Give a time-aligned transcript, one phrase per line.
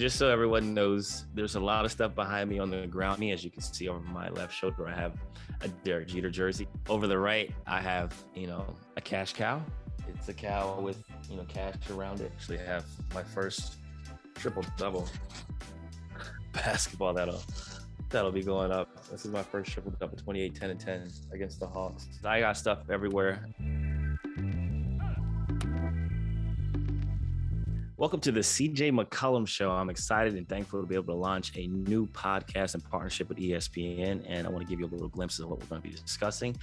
[0.00, 3.18] just so everyone knows, there's a lot of stuff behind me on the ground.
[3.18, 5.12] Me, as you can see over my left shoulder, I have
[5.60, 6.66] a Derek Jeter jersey.
[6.88, 9.62] Over the right, I have you know a cash cow.
[10.08, 12.32] It's a cow with you know cash around it.
[12.34, 13.76] Actually, I have my first
[14.34, 15.06] triple double
[16.54, 17.42] basketball that'll
[18.08, 18.88] that'll be going up.
[19.10, 22.08] This is my first triple double 28 10 and 10 against the Hawks.
[22.24, 23.44] I got stuff everywhere.
[28.00, 29.70] Welcome to the CJ McCollum Show.
[29.70, 33.36] I'm excited and thankful to be able to launch a new podcast in partnership with
[33.36, 34.24] ESPN.
[34.26, 35.94] And I want to give you a little glimpse of what we're going to be
[35.94, 36.56] discussing.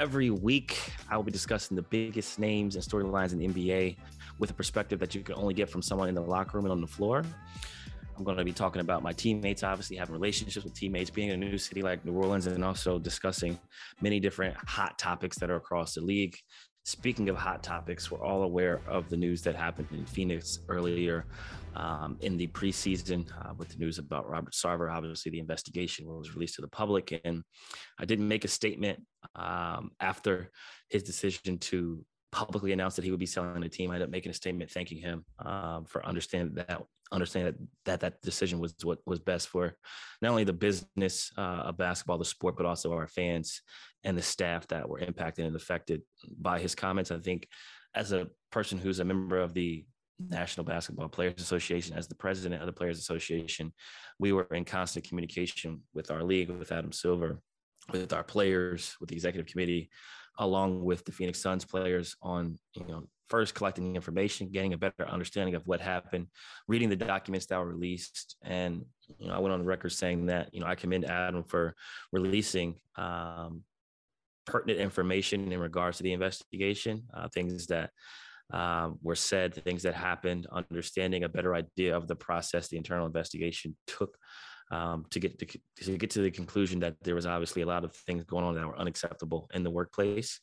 [0.00, 3.98] Every week, I will be discussing the biggest names and storylines in the NBA
[4.38, 6.72] with a perspective that you can only get from someone in the locker room and
[6.72, 7.22] on the floor.
[8.16, 11.42] I'm going to be talking about my teammates, obviously having relationships with teammates, being in
[11.42, 13.58] a new city like New Orleans, and also discussing
[14.00, 16.36] many different hot topics that are across the league.
[16.84, 21.26] Speaking of hot topics, we're all aware of the news that happened in Phoenix earlier
[21.76, 24.90] um, in the preseason uh, with the news about Robert Sarver.
[24.90, 27.42] Obviously, the investigation was released to the public, and
[27.98, 29.00] I didn't make a statement
[29.34, 30.50] um, after
[30.88, 33.90] his decision to publicly announce that he would be selling the team.
[33.90, 38.00] I ended up making a statement thanking him um, for understanding that understand that, that
[38.00, 39.74] that decision was what was best for
[40.20, 43.62] not only the business uh, of basketball, the sport, but also our fans
[44.04, 46.02] and the staff that were impacted and affected
[46.40, 47.10] by his comments.
[47.10, 47.48] I think
[47.94, 49.84] as a person who's a member of the
[50.20, 53.72] National Basketball Players Association, as the president of the Players Association,
[54.18, 57.40] we were in constant communication with our league, with Adam Silver,
[57.92, 59.90] with our players, with the executive committee,
[60.38, 65.06] along with the Phoenix Suns players on, you know, first collecting information, getting a better
[65.06, 66.26] understanding of what happened,
[66.66, 68.36] reading the documents that were released.
[68.42, 68.84] And,
[69.18, 71.74] you know, I went on record saying that, you know, I commend Adam for
[72.10, 73.62] releasing um,
[74.48, 77.90] pertinent information in regards to the investigation, uh, things that
[78.52, 83.06] uh, were said, things that happened, understanding a better idea of the process the internal
[83.06, 84.16] investigation took
[84.70, 85.46] um, to get to,
[85.82, 88.54] to, get to the conclusion that there was obviously a lot of things going on
[88.54, 90.40] that were unacceptable in the workplace.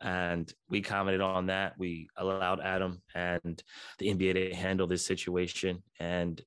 [0.00, 1.74] And we commented on that.
[1.78, 3.60] We allowed Adam and
[3.98, 5.82] the NBA to handle this situation.
[6.00, 6.40] And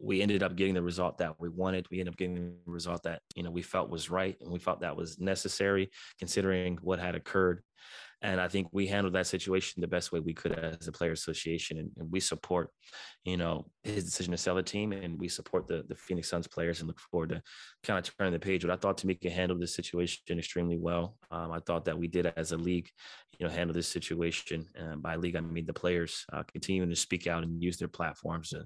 [0.00, 1.86] we ended up getting the result that we wanted.
[1.90, 4.58] We ended up getting the result that you know we felt was right, and we
[4.58, 7.62] felt that was necessary considering what had occurred.
[8.20, 11.12] And I think we handled that situation the best way we could as a player
[11.12, 11.78] association.
[11.78, 12.70] And, and, we support,
[13.24, 16.48] you know, his decision to sell the team and we support the, the Phoenix Suns
[16.48, 17.42] players and look forward to
[17.84, 18.62] kind of turning the page.
[18.62, 21.16] But I thought Tamika handled this situation extremely well.
[21.30, 22.88] Um, I thought that we did as a league,
[23.38, 24.66] you know, handle this situation.
[24.74, 27.88] And by league, I mean the players uh, continuing to speak out and use their
[27.88, 28.64] platforms to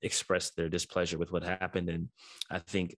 [0.00, 1.90] express their displeasure with what happened.
[1.90, 2.08] And
[2.50, 2.96] I think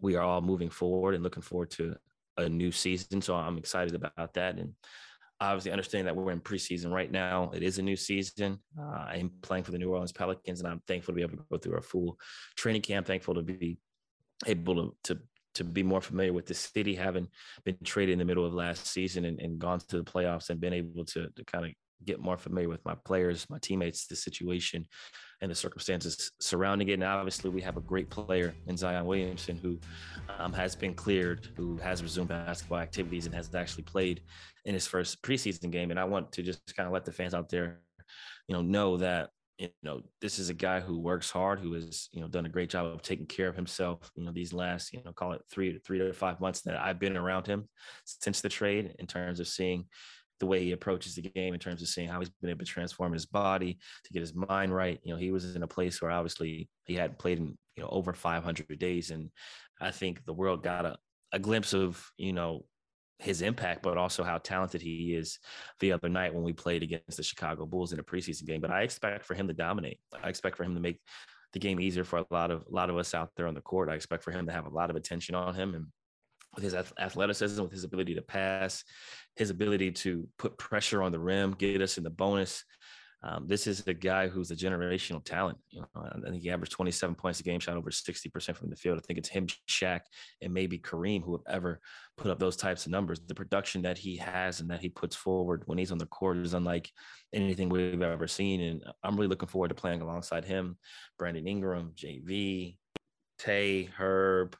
[0.00, 1.94] we are all moving forward and looking forward to
[2.36, 3.22] a new season.
[3.22, 4.58] So I'm excited about that.
[4.58, 4.72] And
[5.40, 7.50] obviously understanding that we're in preseason right now.
[7.54, 8.58] It is a new season.
[8.78, 11.44] Uh, I'm playing for the New Orleans Pelicans, and I'm thankful to be able to
[11.50, 12.18] go through a full
[12.56, 13.06] training camp.
[13.06, 13.78] Thankful to be
[14.46, 15.18] able to to,
[15.54, 17.28] to be more familiar with the city, having
[17.64, 20.60] been traded in the middle of last season and, and gone to the playoffs, and
[20.60, 21.72] been able to to kind of
[22.04, 24.86] get more familiar with my players, my teammates, the situation,
[25.42, 26.94] and the circumstances surrounding it.
[26.94, 29.78] And obviously, we have a great player in Zion Williamson who
[30.38, 34.22] um, has been cleared, who has resumed basketball activities, and has actually played
[34.64, 35.90] in his first preseason game.
[35.90, 37.80] And I want to just kind of let the fans out there,
[38.46, 42.08] you know, know that you know this is a guy who works hard, who has
[42.12, 44.10] you know done a great job of taking care of himself.
[44.16, 46.76] You know, these last you know call it three to three to five months that
[46.76, 47.68] I've been around him
[48.04, 49.84] since the trade in terms of seeing
[50.40, 52.64] the way he approaches the game in terms of seeing how he's been able to
[52.64, 54.98] transform his body to get his mind right.
[55.04, 57.90] You know, he was in a place where obviously he hadn't played in you know
[57.90, 59.30] over 500 days, and
[59.80, 60.96] I think the world got a,
[61.32, 62.64] a glimpse of you know
[63.20, 65.38] his impact, but also how talented he is
[65.78, 68.60] the other night when we played against the Chicago Bulls in a preseason game.
[68.60, 70.00] But I expect for him to dominate.
[70.22, 71.00] I expect for him to make
[71.52, 73.60] the game easier for a lot of a lot of us out there on the
[73.60, 73.88] court.
[73.88, 75.86] I expect for him to have a lot of attention on him and
[76.54, 78.82] with his athleticism, with his ability to pass,
[79.36, 82.64] his ability to put pressure on the rim, get us in the bonus.
[83.22, 85.58] Um, this is a guy who's a generational talent.
[85.70, 88.76] You know, I think he averaged 27 points a game, shot over 60% from the
[88.76, 88.98] field.
[88.98, 90.00] I think it's him, Shaq,
[90.40, 91.80] and maybe Kareem who have ever
[92.16, 93.20] put up those types of numbers.
[93.20, 96.38] The production that he has and that he puts forward when he's on the court
[96.38, 96.90] is unlike
[97.34, 98.62] anything we've ever seen.
[98.62, 100.78] And I'm really looking forward to playing alongside him,
[101.18, 102.76] Brandon Ingram, JV,
[103.38, 104.56] Tay, Herb.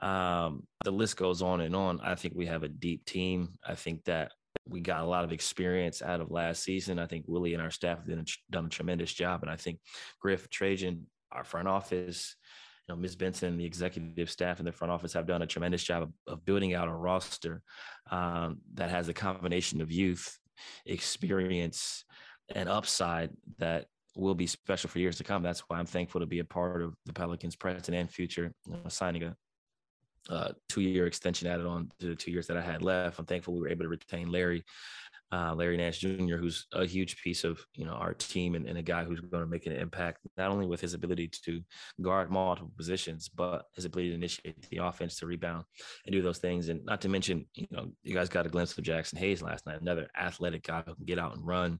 [0.00, 2.00] Um, the list goes on and on.
[2.00, 3.54] I think we have a deep team.
[3.66, 4.32] I think that
[4.68, 6.98] we got a lot of experience out of last season.
[6.98, 9.42] I think Willie and our staff have done a, done a tremendous job.
[9.42, 9.78] And I think
[10.20, 12.36] Griff, Trajan, our front office,
[12.86, 13.16] you know, Ms.
[13.16, 16.44] Benson the executive staff in the front office have done a tremendous job of, of
[16.44, 17.62] building out a roster
[18.10, 20.38] um, that has a combination of youth,
[20.84, 22.04] experience,
[22.54, 25.42] and upside that will be special for years to come.
[25.42, 28.72] That's why I'm thankful to be a part of the Pelicans present and future, you
[28.72, 29.36] know, signing a
[30.28, 33.18] uh, two year extension added on to the two years that I had left.
[33.18, 34.64] I'm thankful we were able to retain Larry,
[35.32, 38.78] uh, Larry Nance Jr., who's a huge piece of you know our team and, and
[38.78, 41.60] a guy who's going to make an impact not only with his ability to
[42.02, 45.64] guard multiple positions, but his ability to initiate the offense, to rebound,
[46.06, 46.68] and do those things.
[46.68, 49.66] And not to mention, you know, you guys got a glimpse of Jaxson Hayes last
[49.66, 51.78] night, another athletic guy who can get out and run.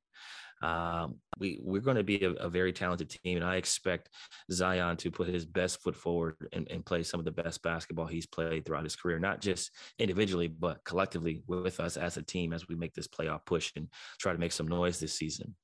[0.67, 4.09] Um, we we're going to be a, a, very talented team, and I expect
[4.51, 8.07] Zion to put his best foot forward and, and, play some of the best basketball
[8.07, 9.71] he's played throughout his career, not just
[10.01, 13.87] individually but collectively with us as a team as we make this playoff push and
[14.19, 15.55] try to make some noise this season.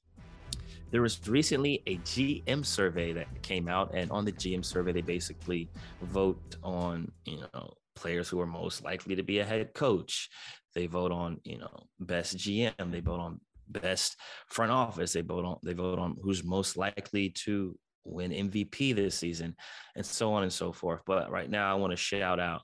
[0.93, 5.01] There was recently a GM survey that came out, and on the GM survey, they
[5.01, 5.69] basically
[6.03, 10.29] vote on you know players who are most likely to be a head coach.
[10.77, 12.93] They vote on you know best GM.
[12.93, 13.41] They vote on
[13.81, 14.17] best
[14.49, 15.13] front office.
[15.13, 19.57] They vote on they vote on who's most likely to win MVP this season,
[19.97, 21.03] and so on and so forth.
[21.07, 22.63] But right now, I want to shout out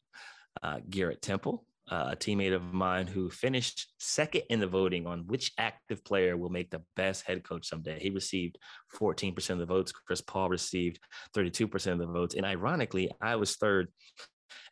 [0.62, 5.26] uh, Garrett Temple, uh, a teammate of mine who finished second in the voting on
[5.26, 7.99] which active player will make the best head coach someday.
[7.99, 8.58] He received
[8.99, 9.93] 14% of the votes.
[9.93, 10.99] Chris Paul received
[11.34, 12.34] 32% of the votes.
[12.34, 13.88] And ironically, I was third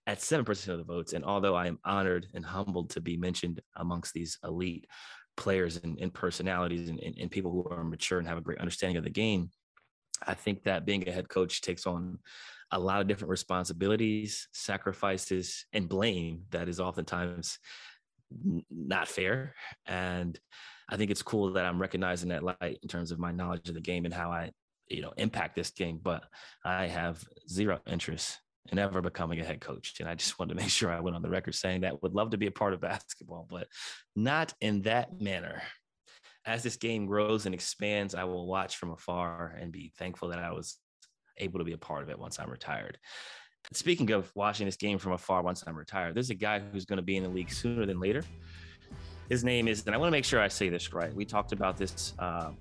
[0.06, 1.12] at 7% of the votes.
[1.12, 4.86] And although I am honored and humbled to be mentioned amongst these elite
[5.36, 8.58] players and, and personalities and, and, and people who are mature and have a great
[8.58, 9.50] understanding of the game.
[10.26, 12.18] I think that being a head coach takes on
[12.72, 17.58] a lot of different responsibilities, sacrifices, and blame that is oftentimes
[18.70, 19.54] not fair.
[19.86, 20.38] And
[20.88, 23.74] I think it's cool that I'm recognizing that light in terms of my knowledge of
[23.74, 24.50] the game and how I,
[24.88, 26.00] you know, impact this game.
[26.02, 26.24] But
[26.64, 28.38] I have zero interest
[28.70, 29.94] and ever becoming a head coach.
[30.00, 32.14] And I just wanted to make sure I went on the record saying that would
[32.14, 33.68] love to be a part of basketball, but
[34.14, 35.62] not in that manner.
[36.44, 40.38] As this game grows and expands, I will watch from afar and be thankful that
[40.38, 40.78] I was
[41.38, 42.98] able to be a part of it once I'm retired.
[43.72, 46.98] Speaking of watching this game from afar once I'm retired, there's a guy who's going
[46.98, 48.22] to be in the league sooner than later.
[49.28, 51.12] His name is, and I want to make sure I say this right.
[51.12, 52.52] We talked about this uh,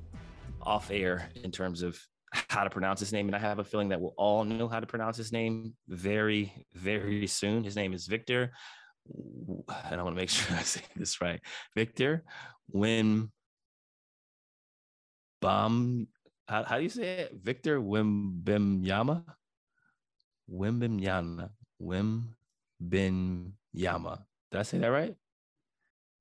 [0.64, 2.00] off air in terms of
[2.32, 4.80] how to pronounce his name, and I have a feeling that we'll all know how
[4.80, 7.64] to pronounce his name very, very soon.
[7.64, 8.52] His name is Victor,
[9.10, 11.40] and I want to make sure I say this right.
[11.76, 12.24] Victor
[12.74, 13.30] Wim
[15.42, 16.08] Bam.
[16.48, 17.34] How, how do you say it?
[17.42, 19.24] Victor Wembanyama.
[20.52, 21.50] Wembanyama.
[21.82, 22.26] Wembanyama.
[24.52, 25.16] Did I say that right?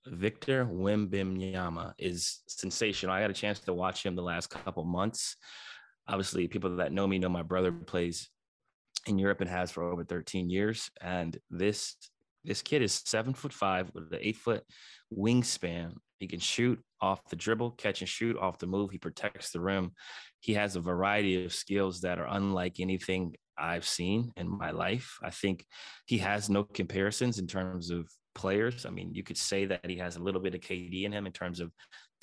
[0.07, 3.15] Victor Wembanyama is sensational.
[3.15, 5.37] I got a chance to watch him the last couple months
[6.09, 8.29] obviously people that know me know my brother plays
[9.07, 10.91] in Europe and has for over 13 years.
[11.01, 11.97] And this
[12.45, 14.65] this kid is seven foot five with an eight foot
[15.17, 15.95] wingspan.
[16.19, 18.91] He can shoot off the dribble, catch and shoot off the move.
[18.91, 19.93] He protects the rim.
[20.41, 25.19] He has a variety of skills that are unlike anything I've seen in my life.
[25.23, 25.65] I think
[26.07, 28.85] he has no comparisons in terms of players.
[28.85, 31.27] I mean, you could say that he has a little bit of KD in him
[31.27, 31.73] in terms of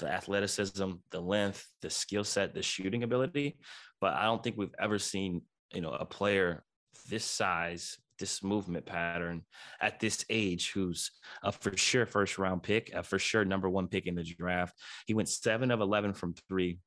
[0.02, 3.58] the athleticism, the length, the skill set, the shooting ability.
[4.02, 5.44] But I don't think we've ever seen,
[5.74, 6.64] you know, a player
[7.10, 9.44] this size, this movement pattern
[9.80, 11.12] at this age who's
[11.44, 14.76] a for sure first round pick, a for sure number one pick in the draft.
[15.08, 16.80] He went seven of 11 from three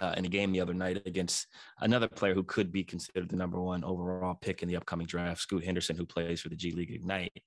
[0.00, 1.46] uh, in a game the other night against
[1.80, 5.40] another player who could be considered the number one overall pick in the upcoming draft,
[5.40, 7.42] Scoot Henderson, who plays for the G League Ignite.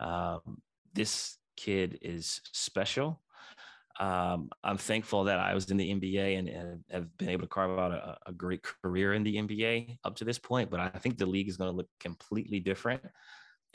[0.00, 0.60] Um,
[0.92, 3.20] this kid is special
[4.00, 7.48] um, I'm thankful that I was in the NBA and, and have been able to
[7.48, 10.68] carve out a, a, great career in the NBA up to this point.
[10.68, 13.02] But I think the league is going to look completely different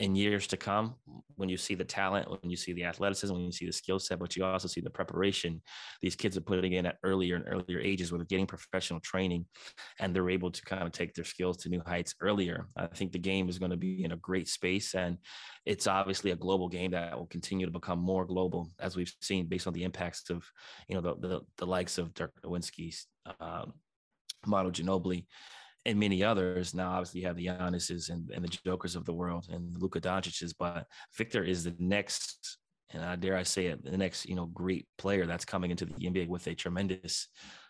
[0.00, 0.94] in years to come
[1.36, 3.98] when you see the talent, when you see the athleticism, when you see the skill
[3.98, 5.60] set, but you also see the preparation
[6.00, 9.44] these kids are putting in at earlier and earlier ages where they're getting professional training
[9.98, 12.66] and they're able to kind of take their skills to new heights earlier.
[12.76, 15.18] I think the game is going to be in a great space and
[15.66, 19.46] it's obviously a global game that will continue to become more global as we've seen
[19.46, 20.44] based on the impacts of,
[20.88, 22.96] you know, the, the, the likes of Dirk Nowitzki,
[23.38, 23.74] um,
[24.46, 25.26] Manu Ginobili,
[25.86, 26.74] and many others.
[26.74, 29.78] Now, obviously, you have the Giannis's and, and the Jokers of the world and the
[29.78, 32.58] Luka Doncic's, but Victor is the next,
[32.90, 35.86] and I dare I say it, the next, you know, great player that's coming into
[35.86, 37.28] the NBA with a tremendous,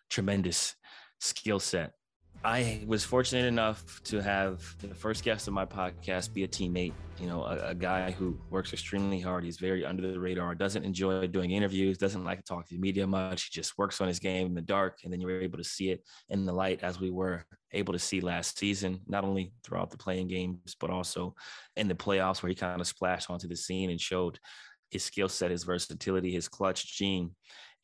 [0.08, 0.74] tremendous
[1.20, 1.92] skill set.
[2.42, 6.94] I was fortunate enough to have the first guest of my podcast be a teammate,
[7.18, 9.44] you know, a, a, guy who works extremely hard.
[9.44, 12.80] He's very under the radar, doesn't enjoy doing interviews, doesn't like to talk to the
[12.80, 13.44] media much.
[13.44, 15.00] He just works on his game in the dark.
[15.04, 17.98] And then you're able to see it in the light as we were able to
[17.98, 21.34] see last season, not only throughout the playing games, but also
[21.76, 24.38] in the playoffs where he kind of splashed onto the scene and showed
[24.90, 27.32] his skill set, his versatility, his clutch gene,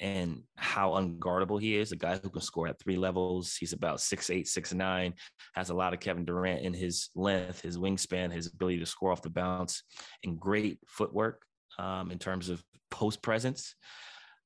[0.00, 1.93] and how unguardable he is.
[1.93, 3.57] A guy who can score at three levels.
[3.57, 5.15] He's about six eight, six nine,
[5.55, 9.12] has a lot of Kevin Durant in his length, his wingspan, his ability to score
[9.12, 9.83] off the bounce,
[10.25, 11.43] and great footwork
[11.79, 13.75] um, in terms of post presence.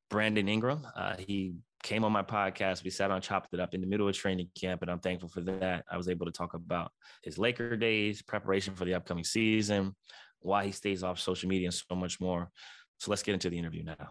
[0.09, 2.85] Brandon Ingram, uh, he came on my podcast.
[2.85, 5.29] We sat on chopped it up in the middle of training camp, and I'm thankful
[5.29, 5.85] for that.
[5.91, 6.93] I was able to talk about
[7.23, 9.95] his Laker days, preparation for the upcoming season,
[10.41, 12.51] why he stays off social media, and so much more.
[12.99, 14.11] So let's get into the interview now.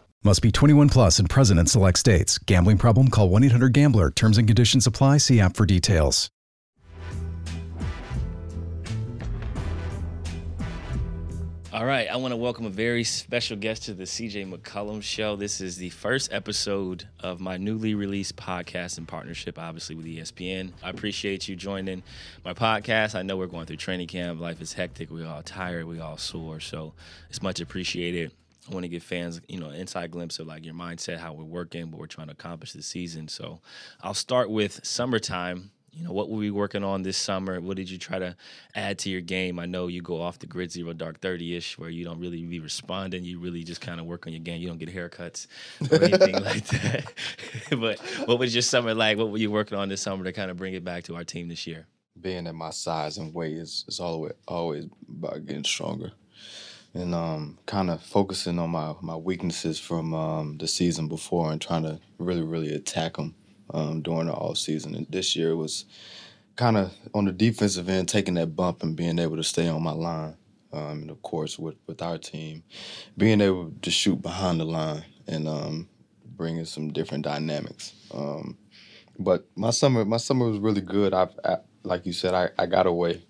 [0.23, 2.37] Must be 21 plus and present in select states.
[2.37, 3.07] Gambling problem?
[3.07, 4.11] Call 1 800 GAMBLER.
[4.11, 5.17] Terms and conditions apply.
[5.17, 6.29] See app for details.
[11.73, 15.35] All right, I want to welcome a very special guest to the CJ McCollum Show.
[15.37, 20.73] This is the first episode of my newly released podcast in partnership, obviously, with ESPN.
[20.83, 22.03] I appreciate you joining
[22.45, 23.15] my podcast.
[23.15, 24.39] I know we're going through training camp.
[24.39, 25.09] Life is hectic.
[25.09, 25.85] We're all tired.
[25.85, 26.59] We all sore.
[26.59, 26.93] So
[27.29, 28.31] it's much appreciated.
[28.69, 31.33] I want to give fans, you know, an inside glimpse of like your mindset, how
[31.33, 33.27] we're working, what we're trying to accomplish this season.
[33.27, 33.59] So
[34.01, 37.59] I'll start with summertime you know, what were we working on this summer?
[37.59, 38.35] What did you try to
[38.75, 39.59] add to your game?
[39.59, 42.41] I know you go off the grid zero dark 30 ish where you don't really
[42.43, 43.25] be responding.
[43.25, 44.61] You really just kind of work on your game.
[44.61, 45.47] You don't get haircuts
[45.91, 47.13] or anything like that.
[47.71, 49.17] but what was your summer like?
[49.17, 51.25] What were you working on this summer to kind of bring it back to our
[51.25, 51.87] team this year?
[52.19, 56.13] Being at my size and weight is, is always, always about getting stronger.
[56.93, 61.61] And um, kind of focusing on my, my weaknesses from um, the season before and
[61.61, 63.33] trying to really, really attack them
[63.73, 64.95] um, during the off season.
[64.95, 65.85] And this year was
[66.57, 69.81] kind of on the defensive end, taking that bump and being able to stay on
[69.81, 70.35] my line.
[70.73, 72.63] Um, and of course, with, with our team,
[73.17, 75.89] being able to shoot behind the line and um,
[76.25, 77.93] bringing some different dynamics.
[78.13, 78.57] Um,
[79.17, 81.13] but my summer, my summer was really good.
[81.13, 83.23] I've, I, like you said, I, I got away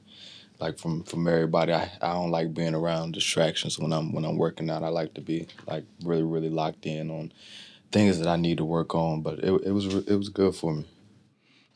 [0.62, 1.74] like from from everybody.
[1.74, 4.84] I, I don't like being around distractions when I'm when I'm working out.
[4.84, 7.34] I like to be like really really locked in on
[7.92, 10.74] things that I need to work on, but it, it was it was good for
[10.74, 10.86] me.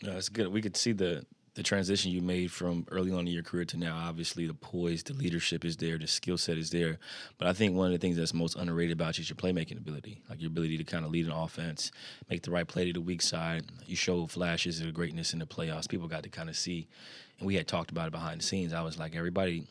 [0.02, 0.48] Yeah, it's good.
[0.50, 1.26] We could see the
[1.56, 3.96] the transition you made from early on in your career to now.
[3.96, 7.00] Obviously, the poise, the leadership is there, the skill set is there.
[7.38, 9.78] But I think one of the things that's most underrated about you is your playmaking
[9.78, 11.92] ability, like your ability to kind of lead an offense,
[12.30, 13.64] make the right play to the weak side.
[13.86, 15.88] You show flashes of greatness in the playoffs.
[15.88, 16.88] People got to kind of see,
[17.40, 18.74] and we had talked about it behind the scenes.
[18.74, 19.68] I was like, everybody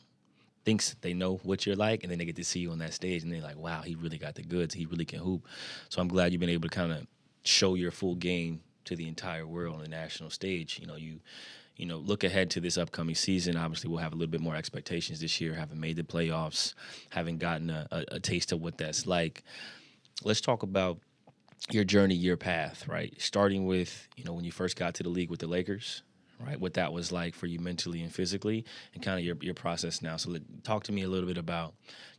[0.64, 2.94] thinks they know what you're like, and then they get to see you on that
[2.94, 4.74] stage, and they're like, "Wow, he really got the goods.
[4.74, 5.46] He really can hoop."
[5.88, 7.06] So I'm glad you've been able to kind of
[7.42, 10.78] show your full game to the entire world on the national stage.
[10.80, 11.20] You know, you
[11.76, 13.56] you know, look ahead to this upcoming season.
[13.56, 16.74] Obviously, we'll have a little bit more expectations this year, having made the playoffs,
[17.10, 19.42] having gotten a, a, a taste of what that's like.
[20.22, 20.98] Let's talk about
[21.70, 23.12] your journey, your path, right?
[23.20, 26.02] Starting with, you know, when you first got to the league with the Lakers,
[26.40, 26.58] right?
[26.58, 28.64] What that was like for you mentally and physically,
[28.94, 30.16] and kind of your your process now.
[30.16, 31.74] So, talk to me a little bit about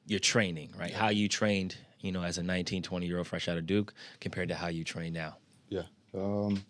[0.06, 0.94] your training, right?
[0.94, 3.94] How you trained, you know, as a 19, 20 year old fresh out of Duke,
[4.20, 5.38] compared to how you train now.
[5.70, 5.84] Yeah.
[6.14, 6.64] Um,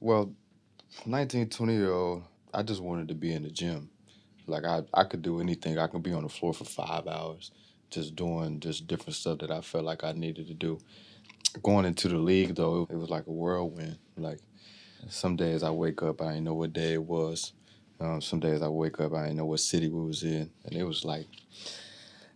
[0.00, 0.32] well,
[1.06, 3.90] 19, 20 year old, I just wanted to be in the gym.
[4.46, 5.78] Like I, I could do anything.
[5.78, 7.52] I could be on the floor for five hours,
[7.90, 10.78] just doing just different stuff that I felt like I needed to do.
[11.62, 13.98] Going into the league though, it was like a whirlwind.
[14.16, 14.40] Like
[15.08, 17.52] some days I wake up, I didn't know what day it was.
[18.00, 20.74] Um, some days I wake up, I didn't know what city we was in, and
[20.74, 21.26] it was like,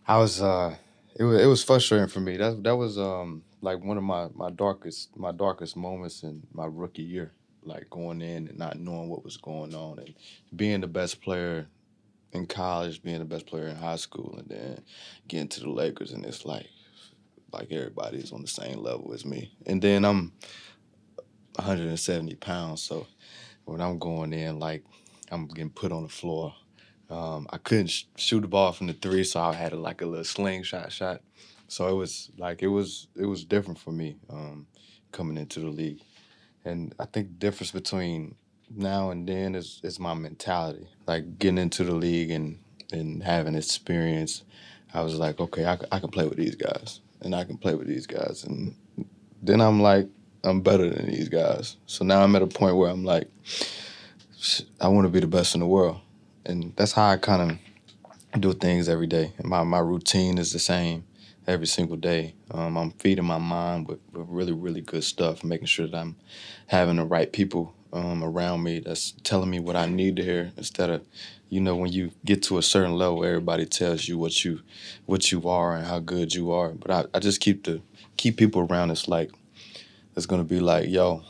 [0.07, 0.75] I was, uh,
[1.19, 2.37] it was, it was frustrating for me.
[2.37, 6.65] That that was um like one of my my darkest my darkest moments in my
[6.65, 7.33] rookie year.
[7.63, 10.13] Like going in and not knowing what was going on, and
[10.55, 11.67] being the best player
[12.33, 14.81] in college being the best player in high school, and then
[15.27, 16.67] getting to the Lakers, and it's like
[17.51, 19.51] like everybody's on the same level as me.
[19.65, 20.33] And then I'm
[21.57, 23.07] 170 pounds, so
[23.65, 24.83] when I'm going in, like
[25.31, 26.53] I'm getting put on the floor.
[27.09, 30.01] Um, I couldn't sh- shoot the ball from the three, so I had a, like
[30.01, 31.21] a little slingshot shot.
[31.67, 34.67] So it was like it was it was different for me um,
[35.11, 36.01] coming into the league,
[36.63, 38.35] and I think the difference between
[38.73, 40.87] now and then is is my mentality.
[41.05, 42.59] Like getting into the league and
[42.91, 44.43] and having experience,
[44.93, 47.75] I was like, okay, I, I can play with these guys, and I can play
[47.75, 48.75] with these guys, and
[49.41, 50.07] then I'm like,
[50.43, 51.77] I'm better than these guys.
[51.85, 53.29] So now I'm at a point where I'm like,
[54.79, 55.99] I want to be the best in the world,
[56.45, 59.33] and that's how I kind of do things every day.
[59.43, 61.05] My my routine is the same
[61.47, 62.35] every single day.
[62.51, 66.15] Um, I'm feeding my mind with, with really really good stuff, making sure that I'm
[66.67, 70.51] having the right people um, around me that's telling me what I need to hear
[70.57, 71.05] instead of,
[71.49, 74.61] you know, when you get to a certain level, everybody tells you what you
[75.05, 76.69] what you are and how good you are.
[76.69, 77.81] But I, I just keep the
[78.17, 79.31] keep people around that's like
[80.17, 81.21] that's gonna be like, yo,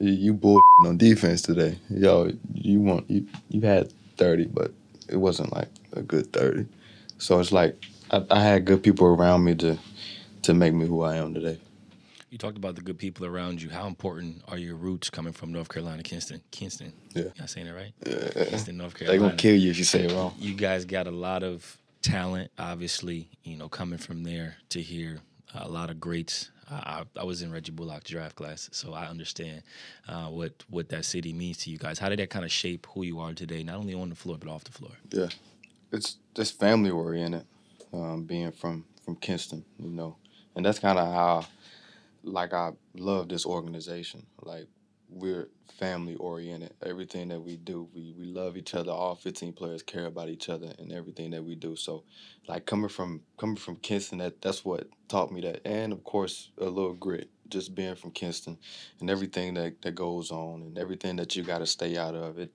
[0.00, 1.78] you bull on defense today.
[1.88, 4.72] Yo, you want you you had thirty, but
[5.08, 6.66] it wasn't like a good thirty.
[7.18, 7.80] So it's like
[8.10, 9.78] I, I had good people around me to
[10.42, 11.60] to make me who I am today.
[12.30, 13.70] You talked about the good people around you.
[13.70, 16.42] How important are your roots coming from North Carolina, Kinston?
[16.50, 16.92] Kinston.
[17.14, 17.26] Yeah.
[17.26, 17.92] Am I saying that right?
[18.04, 18.44] Yeah.
[18.46, 19.12] Kinston, North Carolina.
[19.12, 19.18] They Carolina.
[19.20, 20.34] gonna kill you if you say it wrong.
[20.36, 23.28] You guys got a lot of talent, obviously.
[23.44, 25.20] You know, coming from there to here,
[25.54, 26.50] a lot of greats.
[26.70, 29.62] I, I was in Reggie Bullock draft class, so I understand
[30.08, 31.98] uh, what what that city means to you guys.
[31.98, 34.36] How did that kind of shape who you are today, not only on the floor
[34.38, 34.92] but off the floor?
[35.10, 35.28] Yeah,
[35.92, 37.44] it's just family oriented.
[37.92, 40.16] Um, being from from Kinston, you know,
[40.56, 41.46] and that's kind of how,
[42.24, 44.26] like, I love this organization.
[44.42, 44.66] Like,
[45.08, 45.48] we're
[45.78, 46.72] family oriented.
[46.84, 48.92] Everything that we do, we we love each other.
[48.92, 51.76] All fifteen players care about each other and everything that we do.
[51.76, 52.04] So,
[52.48, 56.50] like, coming from coming from Kinston, that that's what taught me that, and of course,
[56.58, 57.30] a little grit.
[57.48, 58.58] Just being from Kinston,
[59.00, 62.38] and everything that that goes on, and everything that you got to stay out of.
[62.38, 62.50] It,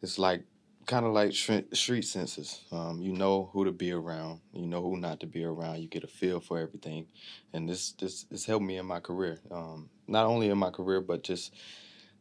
[0.00, 0.44] it's like
[0.86, 2.62] kind of like street senses.
[2.72, 4.40] Um, you know who to be around.
[4.52, 5.80] You know who not to be around.
[5.80, 7.06] You get a feel for everything,
[7.52, 9.40] and this this this helped me in my career.
[9.50, 11.52] Um, not only in my career, but just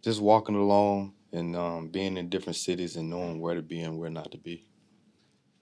[0.02, 3.98] just walking along and um, being in different cities and knowing where to be and
[4.00, 4.66] where not to be.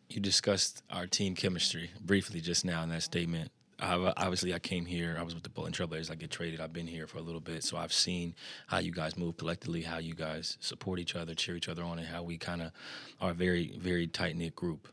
[0.10, 3.52] You discussed our team chemistry briefly just now in that statement.
[3.80, 5.18] I, obviously, I came here.
[5.20, 6.10] I was with the Portland Trailblazers.
[6.10, 6.62] I get traded.
[6.62, 8.36] I've been here for a little bit, so I've seen
[8.68, 12.00] how you guys move collectively, how you guys support each other, cheer each other on,
[12.00, 12.72] and how we kind of
[13.20, 14.88] are a very, very tight knit group.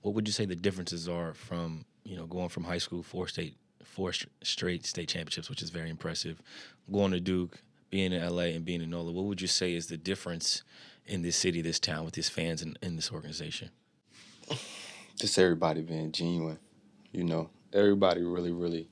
[0.00, 3.28] What would you say the differences are from you know going from high school four
[3.28, 6.40] state, four straight state championships, which is very impressive,
[6.90, 9.12] going to Duke, being in LA, and being in NOLA?
[9.12, 10.62] What would you say is the difference
[11.06, 13.70] in this city, this town, with these fans and in this organization?
[15.16, 16.58] Just everybody being genuine,
[17.12, 17.50] you know.
[17.72, 18.88] Everybody really, really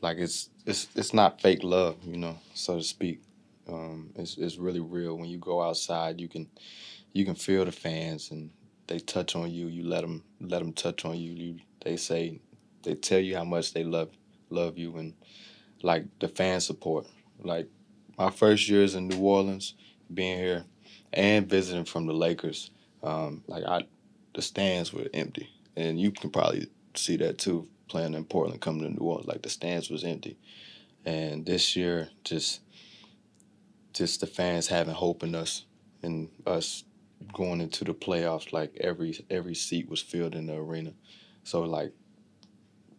[0.00, 3.22] like it's it's it's not fake love, you know, so to speak.
[3.68, 5.16] Um, it's it's really real.
[5.16, 6.48] When you go outside, you can
[7.12, 8.50] you can feel the fans and
[8.86, 9.66] they touch on you.
[9.66, 11.32] You let them let them touch on you.
[11.32, 12.40] You they say
[12.82, 14.10] they tell you how much they love
[14.50, 15.14] love you and
[15.82, 17.06] like the fan support.
[17.42, 17.68] Like
[18.18, 19.74] my first years in New Orleans,
[20.12, 20.64] being here
[21.12, 22.70] and visiting from the Lakers,
[23.02, 23.82] um, like I
[24.34, 27.68] the stands were empty, and you can probably see that too.
[27.88, 30.36] Playing in Portland, coming to New Orleans, like the stands was empty,
[31.04, 32.60] and this year just
[33.92, 35.64] just the fans having hope in us
[36.02, 36.84] and us
[37.32, 38.52] going into the playoffs.
[38.52, 40.92] Like every every seat was filled in the arena,
[41.44, 41.92] so like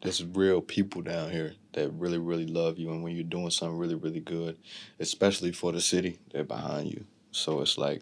[0.01, 3.78] there's real people down here that really really love you, and when you're doing something
[3.78, 4.58] really really good,
[5.00, 7.06] especially for the city, they're behind you.
[7.32, 8.02] So it's like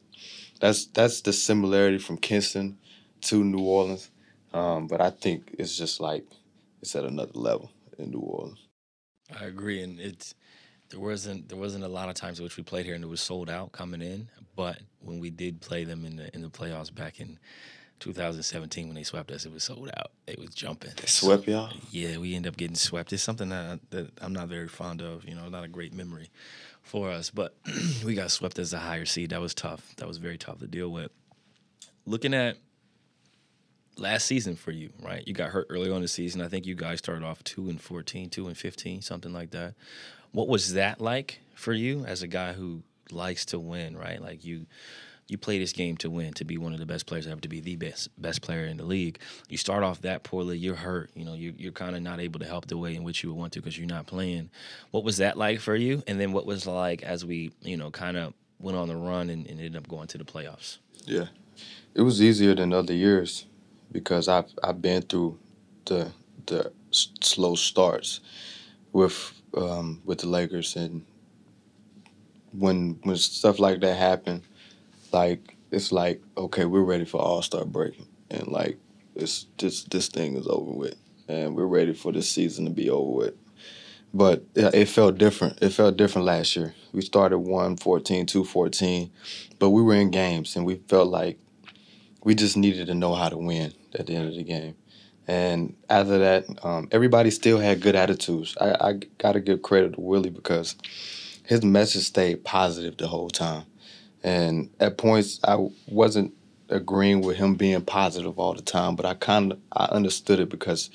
[0.59, 2.77] that's that's the similarity from Kinston
[3.21, 4.09] to New Orleans.
[4.53, 6.25] Um, but I think it's just like
[6.81, 8.59] it's at another level in New Orleans.
[9.37, 10.35] I agree, and it's
[10.89, 13.07] there wasn't there wasn't a lot of times in which we played here and it
[13.07, 16.49] was sold out coming in, but when we did play them in the in the
[16.49, 17.37] playoffs back in
[17.99, 20.11] 2017 when they swept us, it was sold out.
[20.27, 20.91] It was jumping.
[20.97, 21.71] They swept y'all.
[21.91, 23.13] Yeah, we end up getting swept.
[23.13, 25.25] It's something that that I'm not very fond of.
[25.25, 26.29] You know, not a great memory
[26.81, 27.55] for us, but
[28.05, 29.31] we got swept as a higher seed.
[29.31, 29.95] That was tough.
[29.97, 31.11] That was very tough to deal with.
[32.05, 32.57] Looking at
[33.97, 35.27] last season for you, right?
[35.27, 36.41] You got hurt early on in the season.
[36.41, 39.73] I think you guys started off 2 and 14, 2 and 15, something like that.
[40.31, 44.21] What was that like for you as a guy who likes to win, right?
[44.21, 44.65] Like you
[45.27, 47.49] you play this game to win, to be one of the best players ever, to
[47.49, 49.19] be the best best player in the league.
[49.49, 51.09] You start off that poorly, you're hurt.
[51.15, 53.29] You know, you're, you're kind of not able to help the way in which you
[53.29, 54.49] would want to because you're not playing.
[54.91, 56.03] What was that like for you?
[56.07, 59.29] And then what was like as we, you know, kind of went on the run
[59.29, 60.77] and, and ended up going to the playoffs?
[61.05, 61.25] Yeah,
[61.93, 63.45] it was easier than other years
[63.91, 65.39] because I've I've been through
[65.85, 66.11] the
[66.45, 68.19] the slow starts
[68.91, 71.05] with um, with the Lakers and
[72.51, 74.43] when when stuff like that happen,
[75.11, 78.77] like it's like okay, we're ready for All Star break, and like
[79.15, 80.95] it's just this thing is over with,
[81.27, 83.33] and we're ready for this season to be over with.
[84.13, 85.61] But it felt different.
[85.61, 86.73] It felt different last year.
[86.93, 89.11] We started 114, 214,
[89.59, 91.37] but we were in games, and we felt like
[92.23, 94.75] we just needed to know how to win at the end of the game.
[95.27, 98.55] And after that, um, everybody still had good attitudes.
[98.61, 100.75] I, I got to give credit to Willie because
[101.43, 103.65] his message stayed positive the whole time.
[104.25, 106.33] And at points, I wasn't
[106.69, 110.49] agreeing with him being positive all the time, but I kind of I understood it
[110.49, 110.89] because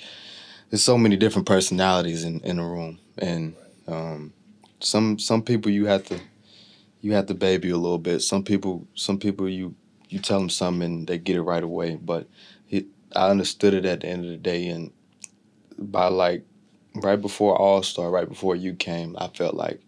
[0.69, 3.55] there's so many different personalities in, in the room, and
[3.87, 4.33] um,
[4.81, 6.19] some some people you have to
[7.03, 8.19] you have to baby a little bit.
[8.19, 9.77] Some people some people you
[10.09, 12.27] you tell them something and they get it right away, but
[12.66, 14.90] he, I understood it at the end of the day, and
[15.79, 16.45] by like
[16.97, 19.81] right before All Star, right before you came, I felt like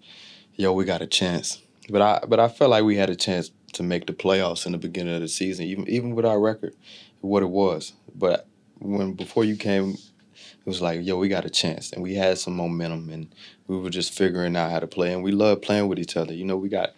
[0.55, 1.61] yo, we got a chance.
[1.92, 4.72] But I but I felt like we had a chance to make the playoffs in
[4.72, 6.74] the beginning of the season, even even with our record,
[7.20, 7.92] what it was.
[8.14, 8.46] But
[8.78, 12.38] when before you came, it was like, yo, we got a chance, and we had
[12.38, 13.35] some momentum, and
[13.66, 16.33] we were just figuring out how to play, and we love playing with each other.
[16.33, 16.94] You know, we got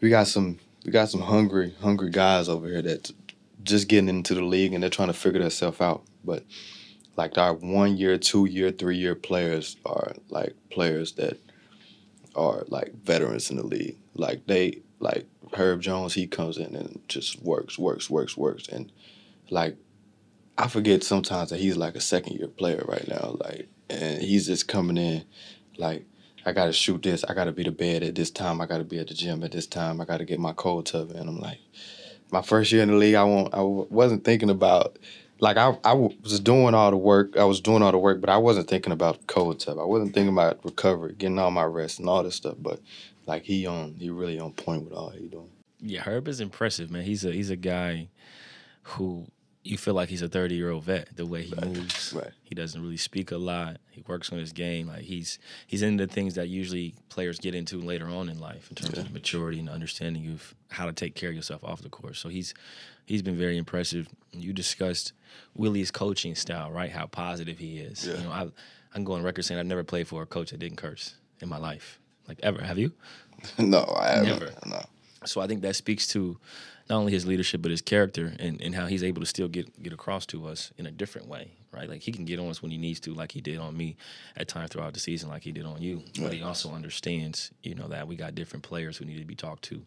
[0.00, 3.12] we got some we got some hungry hungry guys over here that
[3.62, 6.02] just getting into the league, and they're trying to figure themselves out.
[6.24, 6.42] But
[7.14, 11.38] like our one year, two year, three year players are like players that
[12.34, 13.96] are like veterans in the league.
[14.14, 18.90] Like they like Herb Jones, he comes in and just works, works, works, works, and
[19.50, 19.76] like
[20.56, 23.36] I forget sometimes that he's like a second year player right now.
[23.40, 25.24] Like and he's just coming in
[25.76, 26.06] like
[26.46, 28.98] I gotta shoot this, I gotta be to bed at this time, I gotta be
[28.98, 31.58] at the gym at this time, I gotta get my cold tub and I'm like,
[32.30, 34.98] my first year in the league, I won't I wasn't thinking about
[35.40, 37.36] like I, I was doing all the work.
[37.36, 39.78] I was doing all the work, but I wasn't thinking about cold tub.
[39.78, 42.54] I wasn't thinking about recovery, getting all my rest and all this stuff.
[42.58, 42.80] But
[43.26, 45.50] like he on, he really on point with all he doing.
[45.80, 47.04] Yeah, Herb is impressive, man.
[47.04, 48.08] He's a he's a guy
[48.82, 49.26] who
[49.64, 51.66] you feel like he's a 30 year old vet the way he right.
[51.66, 55.38] moves right he doesn't really speak a lot he works on his game like he's
[55.66, 59.00] he's into things that usually players get into later on in life in terms yeah.
[59.00, 62.28] of maturity and understanding of how to take care of yourself off the course so
[62.28, 62.54] he's
[63.06, 65.12] he's been very impressive you discussed
[65.54, 68.16] willie's coaching style right how positive he is yeah.
[68.18, 68.48] you know I,
[68.94, 71.58] i'm going record saying i've never played for a coach that didn't curse in my
[71.58, 72.92] life like ever have you?
[73.58, 74.28] No i haven't.
[74.28, 74.52] Never.
[74.66, 74.82] No.
[75.26, 76.38] So i think that speaks to
[76.88, 79.82] not only his leadership but his character and, and how he's able to still get
[79.82, 81.88] get across to us in a different way, right?
[81.88, 83.96] Like he can get on us when he needs to, like he did on me
[84.36, 86.02] at times throughout the season, like he did on you.
[86.20, 89.34] But he also understands, you know, that we got different players who need to be
[89.34, 89.82] talked to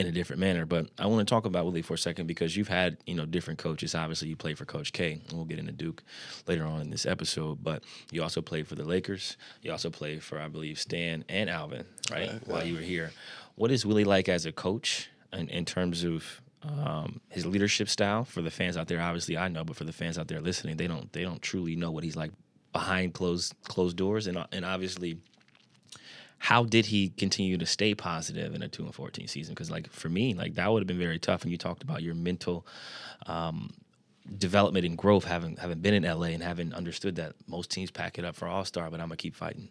[0.00, 0.66] in a different manner.
[0.66, 3.26] But I want to talk about Willie for a second because you've had, you know,
[3.26, 3.94] different coaches.
[3.94, 6.02] Obviously, you played for Coach K, and we'll get into Duke
[6.46, 7.62] later on in this episode.
[7.62, 9.36] But you also played for the Lakers.
[9.62, 12.30] You also played for, I believe, Stan and Alvin, right?
[12.30, 13.12] right While you were here.
[13.54, 15.10] What is Willie like as a coach?
[15.32, 19.00] in, in terms of um, his leadership style for the fans out there.
[19.00, 21.76] Obviously, I know, but for the fans out there listening, they don't they don't truly
[21.76, 22.32] know what he's like
[22.72, 25.18] behind closed closed doors, and and obviously.
[26.40, 29.54] How did he continue to stay positive in a two and fourteen season?
[29.54, 31.42] Because, like for me, like that would have been very tough.
[31.42, 32.66] And you talked about your mental
[33.26, 33.72] um,
[34.38, 38.18] development and growth, having having been in LA and having understood that most teams pack
[38.18, 39.68] it up for All Star, but I'm gonna keep fighting.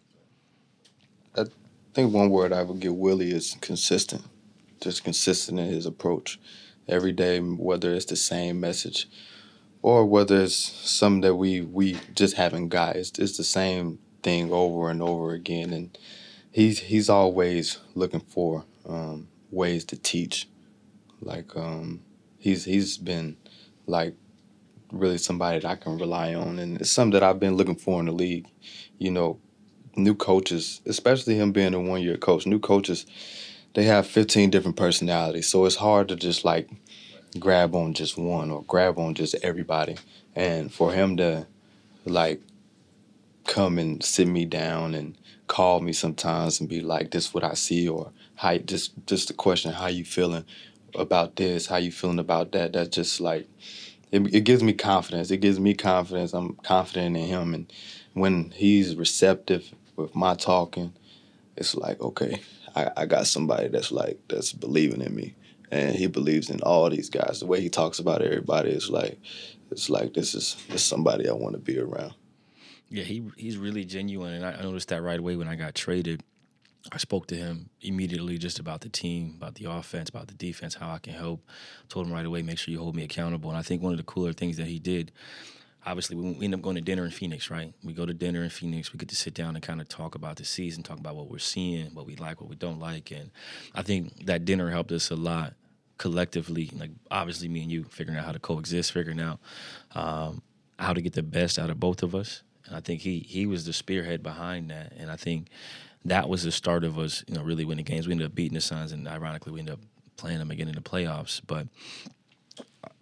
[1.36, 1.44] I
[1.92, 4.24] think one word I would give Willie is consistent
[4.80, 6.40] just consistent in his approach
[6.88, 9.08] every day, whether it's the same message
[9.82, 12.96] or whether it's something that we we just haven't got.
[12.96, 15.96] It's, it's the same thing over and over again, and
[16.50, 20.48] he's he's always looking for um, ways to teach.
[21.20, 22.02] Like um,
[22.38, 23.36] he's he's been
[23.86, 24.14] like
[24.92, 28.00] really somebody that I can rely on, and it's something that I've been looking for
[28.00, 28.48] in the league.
[28.98, 29.38] You know,
[29.96, 33.06] new coaches, especially him being a one year coach, new coaches
[33.74, 35.48] they have 15 different personalities.
[35.48, 36.68] So it's hard to just like
[37.38, 39.96] grab on just one or grab on just everybody.
[40.34, 41.46] And for him to
[42.04, 42.40] like
[43.46, 45.16] come and sit me down and
[45.50, 49.28] call me sometimes and be like, this is what I see or how just just
[49.28, 50.44] the question, how you feeling
[50.94, 53.48] about this, how you feeling about that, that's just like
[54.12, 55.30] it, it gives me confidence.
[55.30, 56.32] It gives me confidence.
[56.32, 57.72] I'm confident in him and
[58.14, 60.92] when he's receptive with my talking,
[61.56, 62.40] it's like, okay,
[62.74, 65.34] I, I got somebody that's like that's believing in me,
[65.70, 67.40] and he believes in all these guys.
[67.40, 69.18] The way he talks about everybody is like,
[69.70, 72.14] it's like this is this somebody I want to be around.
[72.90, 76.22] Yeah, he he's really genuine, and I noticed that right away when I got traded.
[76.92, 80.74] I spoke to him immediately just about the team, about the offense, about the defense,
[80.74, 81.46] how I can help.
[81.88, 83.50] Told him right away, make sure you hold me accountable.
[83.50, 85.12] And I think one of the cooler things that he did,
[85.84, 87.74] obviously, we end up going to dinner in Phoenix, right?
[87.84, 88.92] We go to dinner in Phoenix.
[88.92, 91.30] We get to sit down and kind of talk about the season, talk about what
[91.30, 93.10] we're seeing, what we like, what we don't like.
[93.10, 93.30] And
[93.74, 95.52] I think that dinner helped us a lot
[95.98, 96.70] collectively.
[96.74, 99.38] Like, obviously, me and you figuring out how to coexist, figuring out
[99.94, 100.42] um,
[100.78, 102.42] how to get the best out of both of us.
[102.70, 104.92] And I think he he was the spearhead behind that.
[104.96, 105.48] And I think
[106.04, 108.06] that was the start of us, you know, really winning games.
[108.06, 109.80] We ended up beating the Suns, and ironically, we ended up
[110.16, 111.40] playing them again in the playoffs.
[111.46, 111.66] But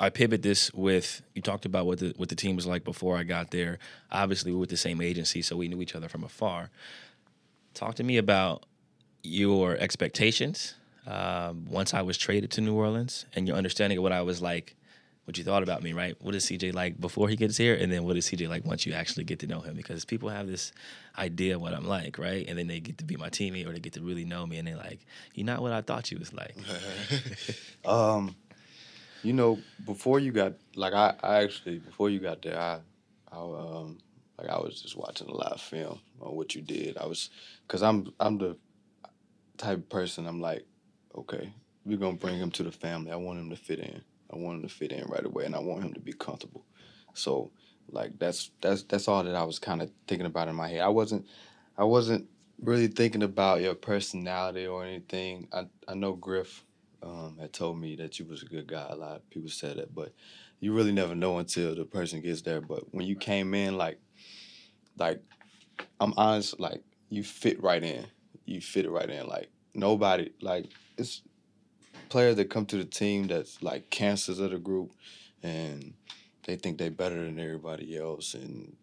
[0.00, 3.16] I pivot this with you talked about what the what the team was like before
[3.16, 3.78] I got there.
[4.10, 6.70] Obviously, we were with the same agency, so we knew each other from afar.
[7.74, 8.64] Talk to me about
[9.22, 10.74] your expectations
[11.06, 14.40] um, once I was traded to New Orleans and your understanding of what I was
[14.40, 14.74] like
[15.28, 16.16] what you thought about me, right?
[16.22, 18.86] What is CJ like before he gets here, and then what is CJ like once
[18.86, 19.76] you actually get to know him?
[19.76, 20.72] Because people have this
[21.18, 22.48] idea of what I'm like, right?
[22.48, 24.56] And then they get to be my teammate or they get to really know me,
[24.56, 25.00] and they're like,
[25.34, 26.56] "You're not what I thought you was like."
[27.84, 28.36] um,
[29.22, 32.78] you know, before you got like I, I actually before you got there, I,
[33.30, 33.98] I um,
[34.38, 36.96] like I was just watching a lot of film on what you did.
[36.96, 37.28] I was,
[37.68, 38.56] cause I'm I'm the
[39.58, 40.64] type of person I'm like,
[41.14, 41.52] okay,
[41.84, 43.12] we're gonna bring him to the family.
[43.12, 44.00] I want him to fit in.
[44.32, 46.64] I want him to fit in right away, and I want him to be comfortable.
[47.14, 47.50] So,
[47.90, 50.80] like that's that's that's all that I was kind of thinking about in my head.
[50.80, 51.26] I wasn't
[51.76, 52.26] I wasn't
[52.60, 55.48] really thinking about your personality or anything.
[55.52, 56.64] I I know Griff
[57.02, 58.86] um, had told me that you was a good guy.
[58.90, 60.12] A lot of people said that, but
[60.60, 62.60] you really never know until the person gets there.
[62.60, 63.98] But when you came in, like
[64.98, 65.22] like
[66.00, 68.06] I'm honest, like you fit right in.
[68.44, 69.26] You fit it right in.
[69.26, 71.22] Like nobody like it's
[72.08, 74.92] players that come to the team that's like cancers of the group
[75.42, 75.94] and
[76.44, 78.76] they think they're better than everybody else and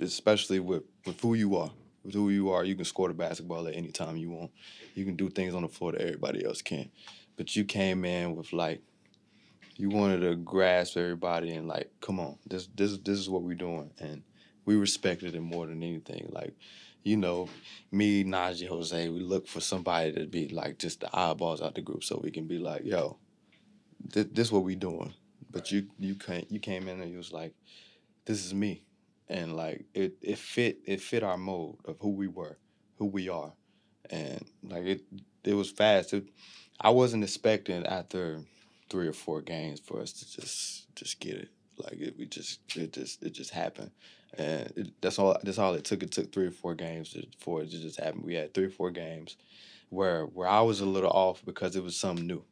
[0.00, 1.70] especially with, with who you are.
[2.04, 4.50] With who you are you can score the basketball at any time you want.
[4.94, 6.90] You can do things on the floor that everybody else can't.
[7.36, 8.80] But you came in with like
[9.76, 13.54] you wanted to grasp everybody and like come on this this this is what we're
[13.54, 14.22] doing and
[14.66, 16.28] we respected it more than anything.
[16.32, 16.54] Like
[17.02, 17.48] you know,
[17.90, 21.80] me, Naji, Jose, we look for somebody to be like just the eyeballs out the
[21.82, 23.18] group, so we can be like, yo,
[24.12, 25.14] th- this is what we doing.
[25.50, 27.54] But you you came you came in and you was like,
[28.26, 28.84] this is me,
[29.28, 32.58] and like it it fit it fit our mode of who we were,
[32.98, 33.52] who we are,
[34.10, 35.02] and like it
[35.44, 36.12] it was fast.
[36.14, 36.26] It,
[36.80, 38.40] I wasn't expecting after
[38.90, 41.48] three or four games for us to just just get it.
[41.78, 43.90] Like it, we just it just it just happened
[44.38, 45.36] and that's all.
[45.42, 46.02] That's all it took.
[46.02, 48.22] It took three or four games for it to just happen.
[48.22, 49.36] We had three or four games
[49.88, 52.44] where where I was a little off because it was something new,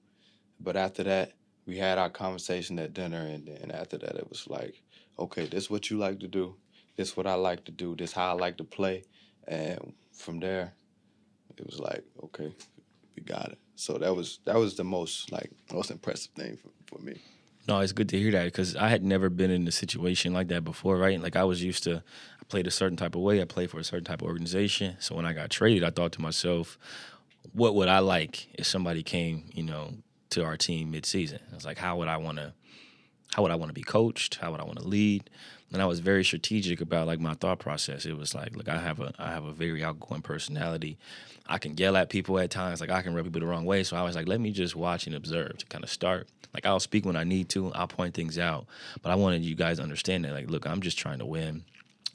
[0.61, 1.33] but after that
[1.67, 4.83] we had our conversation at dinner, and then after that it was like,
[5.19, 6.57] okay, this is what you like to do.
[6.97, 7.95] This is what I like to do.
[7.95, 9.05] This is how I like to play,
[9.47, 10.73] and from there,
[11.57, 12.53] it was like, okay,
[13.14, 13.59] we got it.
[13.77, 17.21] So that was that was the most like most impressive thing for, for me.
[17.69, 20.49] No, it's good to hear that because I had never been in a situation like
[20.49, 21.21] that before, right?
[21.21, 23.43] Like I was used to, I played a certain type of way.
[23.43, 24.97] I played for a certain type of organization.
[25.01, 26.79] So when I got traded, I thought to myself,
[27.53, 29.93] what would I like if somebody came, you know,
[30.31, 31.41] to our team mid-season?
[31.53, 32.55] I was like, how would I want to,
[33.35, 34.37] how would I want to be coached?
[34.37, 35.29] How would I want to lead?
[35.73, 38.07] And I was very strategic about like my thought process.
[38.07, 40.99] It was like, look, I have a, I have a very outgoing personality.
[41.47, 42.81] I can yell at people at times.
[42.81, 43.83] Like I can rub people the wrong way.
[43.83, 46.67] So I was like, let me just watch and observe to kind of start like
[46.67, 47.73] I'll speak when I need to.
[47.73, 48.67] I'll point things out.
[49.03, 50.33] But I wanted you guys to understand that.
[50.33, 51.65] Like, look, I'm just trying to win.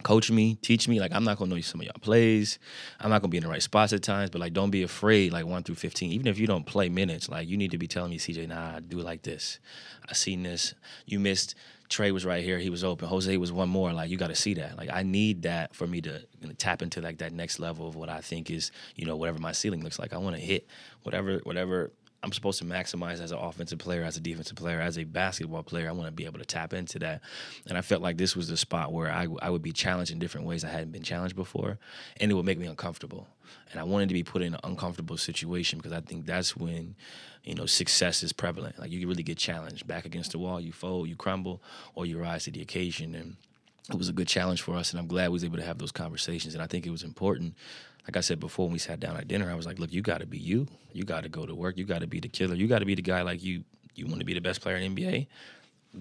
[0.02, 1.00] Coach me, teach me.
[1.00, 2.60] Like I'm not gonna know some of y'all plays.
[3.00, 4.32] I'm not gonna be in the right spots at times.
[4.32, 5.32] But like, don't be afraid.
[5.32, 7.88] Like one through fifteen, even if you don't play minutes, like you need to be
[7.88, 9.60] telling me, CJ, nah, I do like this.
[10.10, 10.74] I seen this.
[11.06, 11.56] You missed.
[11.94, 12.58] Trey was right here.
[12.58, 13.08] He was open.
[13.08, 13.94] Jose was one more.
[13.94, 14.78] Like you got to see that.
[14.78, 17.88] Like I need that for me to you know, tap into like that next level
[17.88, 20.12] of what I think is you know whatever my ceiling looks like.
[20.12, 20.68] I want to hit
[21.04, 21.92] whatever whatever
[22.24, 25.62] I'm supposed to maximize as an offensive player, as a defensive player, as a basketball
[25.62, 25.88] player.
[25.88, 27.22] I want to be able to tap into that.
[27.68, 30.18] And I felt like this was the spot where I, I would be challenged in
[30.18, 31.78] different ways I hadn't been challenged before,
[32.20, 33.28] and it would make me uncomfortable.
[33.72, 36.96] And I wanted to be put in an uncomfortable situation because I think that's when,
[37.44, 38.80] you know, success is prevalent.
[38.80, 41.62] Like you really get challenged back against the wall, you fold, you crumble,
[41.96, 43.16] or you rise to the occasion.
[43.16, 43.36] And
[43.90, 45.78] it was a good challenge for us, and I'm glad we was able to have
[45.78, 46.54] those conversations.
[46.54, 47.56] And I think it was important
[48.06, 50.02] like I said before, when we sat down at dinner, I was like, look, you
[50.02, 50.68] got to be you.
[50.92, 51.78] You got to go to work.
[51.78, 52.56] You got to be the killer.
[52.56, 53.64] You got to be the guy like you.
[53.96, 55.28] You want to be the best player in NBA?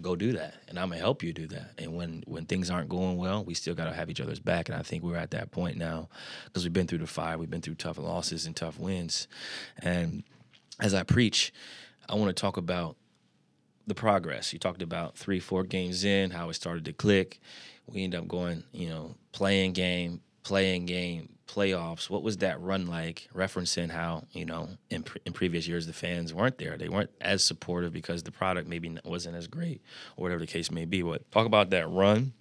[0.00, 1.72] Go do that, and I'm gonna help you do that.
[1.76, 4.70] And when when things aren't going well, we still got to have each other's back.
[4.70, 6.09] And I think we're at that point now
[6.46, 9.28] because we've been through the fire, we've been through tough losses and tough wins.
[9.78, 10.22] And
[10.81, 11.52] as I preach,
[12.09, 12.96] I want to talk about
[13.87, 14.52] the progress.
[14.52, 17.38] You talked about three, four games in, how it started to click.
[17.87, 22.09] We end up going, you know, playing game, playing game, playoffs.
[22.09, 23.29] What was that run like?
[23.35, 26.77] Referencing how you know in pre- in previous years the fans weren't there.
[26.77, 29.83] They weren't as supportive because the product maybe wasn't as great
[30.17, 31.03] or whatever the case may be.
[31.03, 32.33] But talk about that run.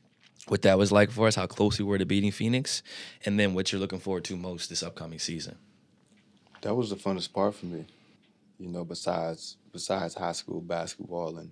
[0.48, 2.82] What that was like for us, how close we were to beating Phoenix,
[3.26, 5.58] and then what you're looking forward to most this upcoming season.
[6.62, 7.86] That was the funnest part for me,
[8.60, 8.84] you know.
[8.84, 11.52] Besides besides high school basketball and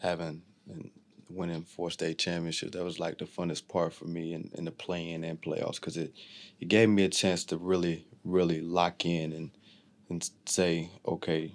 [0.00, 0.90] having and
[1.34, 2.72] winning four state championships.
[2.72, 5.96] That was like the funnest part for me in, in the playing and playoffs because
[5.96, 6.12] it,
[6.60, 9.50] it gave me a chance to really, really lock in and
[10.08, 11.54] and say, okay,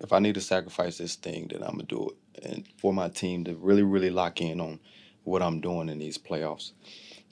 [0.00, 2.44] if I need to sacrifice this thing, then I'm gonna do it.
[2.44, 4.80] And for my team to really, really lock in on
[5.22, 6.72] what I'm doing in these playoffs.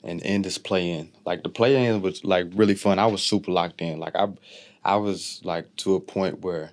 [0.03, 1.11] And in this play in.
[1.25, 2.99] Like the play in was like really fun.
[2.99, 3.99] I was super locked in.
[3.99, 4.27] Like I
[4.83, 6.71] I was like to a point where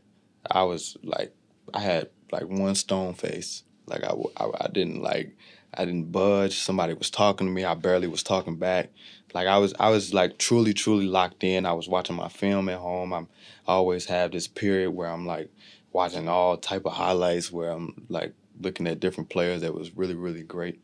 [0.51, 1.35] I was like
[1.75, 5.37] I had like one stone face like I, I, I didn't like
[5.75, 6.59] I didn't budge.
[6.59, 7.65] Somebody was talking to me.
[7.65, 8.91] I barely was talking back.
[9.35, 11.67] Like I was I was like truly truly locked in.
[11.67, 13.13] I was watching my film at home.
[13.13, 13.29] I'm
[13.67, 15.51] I always have this period where I'm like
[15.93, 20.15] watching all type of highlights where I'm like looking at different players that was really
[20.15, 20.81] really great.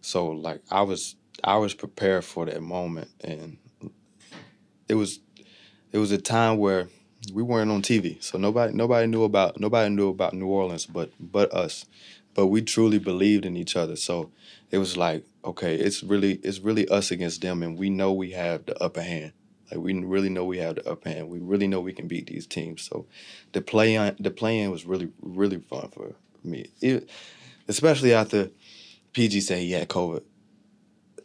[0.00, 3.58] So like I was I was prepared for that moment and
[4.88, 5.20] it was
[5.92, 6.88] it was a time where
[7.32, 8.22] we weren't on TV.
[8.22, 11.86] So nobody nobody knew about nobody knew about New Orleans but but us
[12.34, 13.96] but we truly believed in each other.
[13.96, 14.30] So
[14.70, 18.32] it was like, okay, it's really it's really us against them, and we know we
[18.32, 19.32] have the upper hand.
[19.70, 21.28] Like we really know we have the upper hand.
[21.28, 22.82] We really know we can beat these teams.
[22.82, 23.06] So
[23.52, 27.08] the play on the play in was really really fun for me, it,
[27.68, 28.50] especially after
[29.12, 30.22] PG said he had COVID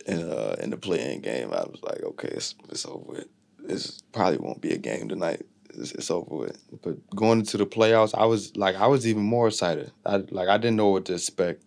[0.05, 1.51] in uh, in the play in game.
[1.51, 3.23] I was like, okay, it's it's over.
[3.57, 6.63] This probably won't be a game tonight it's, it's over with.
[6.81, 9.91] But going into the playoffs, I was like, I was even more excited.
[10.05, 11.63] I like I didn't know what to expect.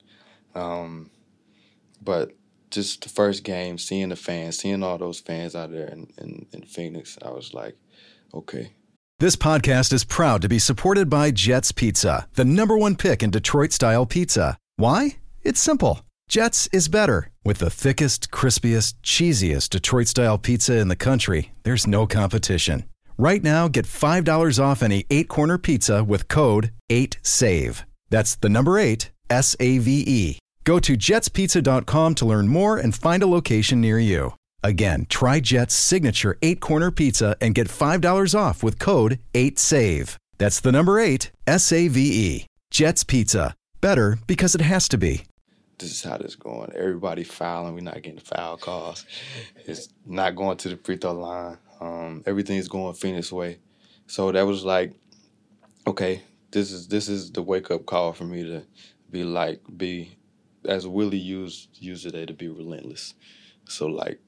[0.54, 1.10] Um,
[2.02, 2.32] but
[2.70, 6.46] just the first game, seeing the fans, seeing all those fans out there in, in,
[6.52, 7.76] in Phoenix, I was like,
[8.34, 8.72] okay.
[9.18, 13.30] This podcast is proud to be supported by Jets Pizza, the number one pick in
[13.30, 14.58] Detroit style pizza.
[14.76, 15.18] Why?
[15.42, 16.00] It's simple.
[16.28, 17.30] Jets is better.
[17.44, 22.84] With the thickest, crispiest, cheesiest Detroit style pizza in the country, there's no competition.
[23.18, 27.84] Right now, get $5 off any eight corner pizza with code 8SAVE.
[28.10, 30.38] That's the number eight, S A V E.
[30.64, 34.34] Go to jetspizza.com to learn more and find a location near you.
[34.62, 40.16] Again, try Jet's signature eight corner pizza and get $5 off with code 8SAVE.
[40.38, 42.46] That's the number eight, S A V E.
[42.70, 43.54] Jet's Pizza.
[43.80, 45.24] Better because it has to be.
[45.78, 46.72] This is how this is going.
[46.76, 47.74] Everybody fouling.
[47.74, 49.04] We're not getting foul calls.
[49.66, 51.58] It's not going to the free throw line.
[51.82, 53.58] Um, everything's going Phoenix way.
[54.06, 54.94] So that was like,
[55.84, 58.62] okay, this is this is the wake up call for me to
[59.10, 60.16] be like be
[60.64, 63.14] as Willie used used today to be relentless.
[63.68, 64.20] So like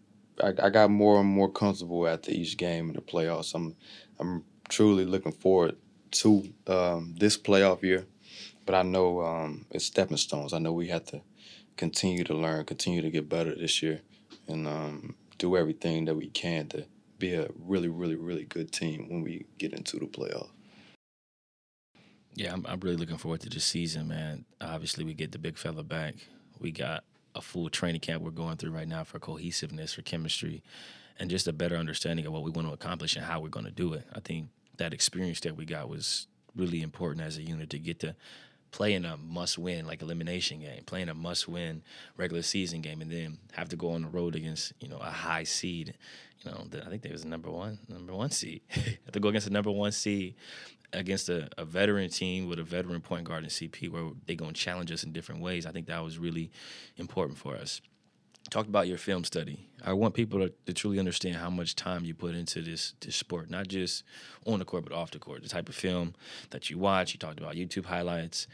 [0.42, 3.54] I, I got more and more comfortable after each game in the playoffs.
[3.54, 3.76] I'm
[4.18, 5.76] I'm truly looking forward
[6.22, 8.04] to um, this playoff year,
[8.66, 10.52] but I know um, it's stepping stones.
[10.52, 11.20] I know we have to
[11.76, 14.00] continue to learn, continue to get better this year,
[14.48, 16.86] and um, do everything that we can to
[17.18, 20.50] be a really, really, really good team when we get into the playoffs.
[22.34, 24.44] Yeah, I'm, I'm really looking forward to this season, man.
[24.60, 26.16] Obviously, we get the big fella back.
[26.58, 30.62] We got a full training camp we're going through right now for cohesiveness, for chemistry,
[31.18, 33.66] and just a better understanding of what we want to accomplish and how we're going
[33.66, 34.04] to do it.
[34.12, 34.48] I think
[34.78, 38.16] that experience that we got was really important as a unit to get to
[38.74, 41.80] playing a must win like elimination game, playing a must win
[42.16, 45.10] regular season game, and then have to go on the road against you know a
[45.10, 45.94] high seed.
[46.40, 48.62] You know, I think they was number one number one seed.
[48.70, 50.34] have to go against the number one seed
[50.92, 54.52] against a, a, veteran team with a veteran point guard in CP where they to
[54.52, 55.66] challenge us in different ways.
[55.66, 56.50] I think that was really
[56.96, 57.80] important for us.
[58.50, 59.68] Talked about your film study.
[59.84, 63.16] I want people to, to, truly understand how much time you put into this this
[63.16, 64.04] sport, not just
[64.46, 65.42] on the court but off the court.
[65.42, 66.14] The type of film
[66.50, 67.12] that you watch.
[67.12, 68.46] You talked about YouTube highlights.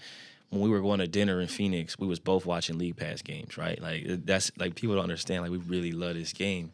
[0.49, 3.57] When we were going to dinner in Phoenix, we was both watching League Pass games,
[3.57, 3.81] right?
[3.81, 5.43] Like that's like people don't understand.
[5.43, 6.73] Like we really love this game.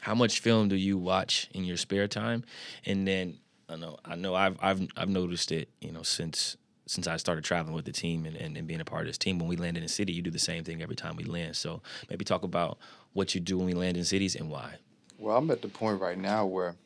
[0.00, 2.44] How much film do you watch in your spare time?
[2.84, 7.06] And then I know I know I've I've I've noticed it, you know, since since
[7.06, 9.38] I started traveling with the team and, and, and, being a part of this team.
[9.38, 11.56] When we land in a city, you do the same thing every time we land.
[11.56, 12.78] So maybe talk about
[13.12, 14.76] what you do when we land in cities and why.
[15.18, 16.76] Well, I'm at the point right now where,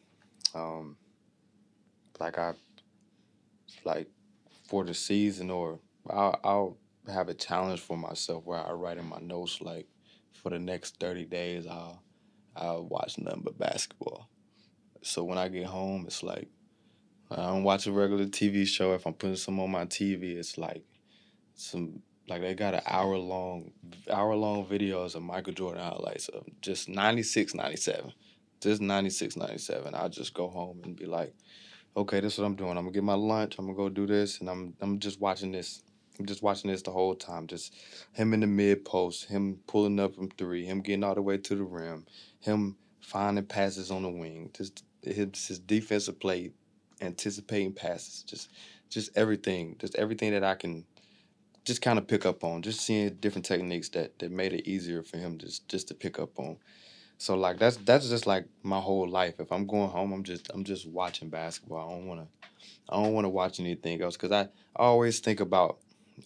[0.54, 0.96] um,
[2.18, 2.54] like I,
[3.84, 4.08] like
[4.64, 6.76] for the season or I'll, I'll
[7.12, 9.86] have a challenge for myself where I write in my notes like
[10.32, 12.02] for the next 30 days I'll
[12.56, 14.28] I'll watch nothing but basketball.
[15.02, 16.48] So when I get home, it's like
[17.30, 18.92] I don't watch a regular TV show.
[18.94, 20.82] If I'm putting some on my TV, it's like
[21.54, 23.72] some like they got an hour long
[24.10, 28.12] hour long videos of Michael Jordan highlights of just 96, 97.
[28.60, 31.34] this 96, 97, I just go home and be like,
[31.96, 32.70] okay, this is what I'm doing.
[32.70, 33.56] I'm gonna get my lunch.
[33.58, 35.82] I'm gonna go do this, and I'm I'm just watching this.
[36.18, 37.46] I'm just watching this the whole time.
[37.46, 37.74] Just
[38.12, 41.38] him in the mid post, him pulling up from three, him getting all the way
[41.38, 42.06] to the rim,
[42.40, 46.52] him finding passes on the wing, just his, his defensive play,
[47.00, 48.50] anticipating passes, just
[48.88, 50.84] just everything, just everything that I can
[51.64, 55.02] just kind of pick up on, just seeing different techniques that that made it easier
[55.02, 56.56] for him just just to pick up on.
[57.18, 59.34] So like that's that's just like my whole life.
[59.40, 61.88] If I'm going home, I'm just I'm just watching basketball.
[61.88, 62.26] I don't want to
[62.88, 64.42] I don't want to watch anything else because I,
[64.76, 65.78] I always think about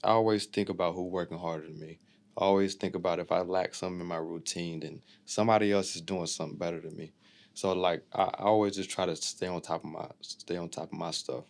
[0.02, 1.98] I always think about who working harder than me.
[2.36, 6.02] I always think about if I lack something in my routine, then somebody else is
[6.02, 7.12] doing something better than me.
[7.54, 10.68] So like I, I always just try to stay on top of my stay on
[10.68, 11.44] top of my stuff.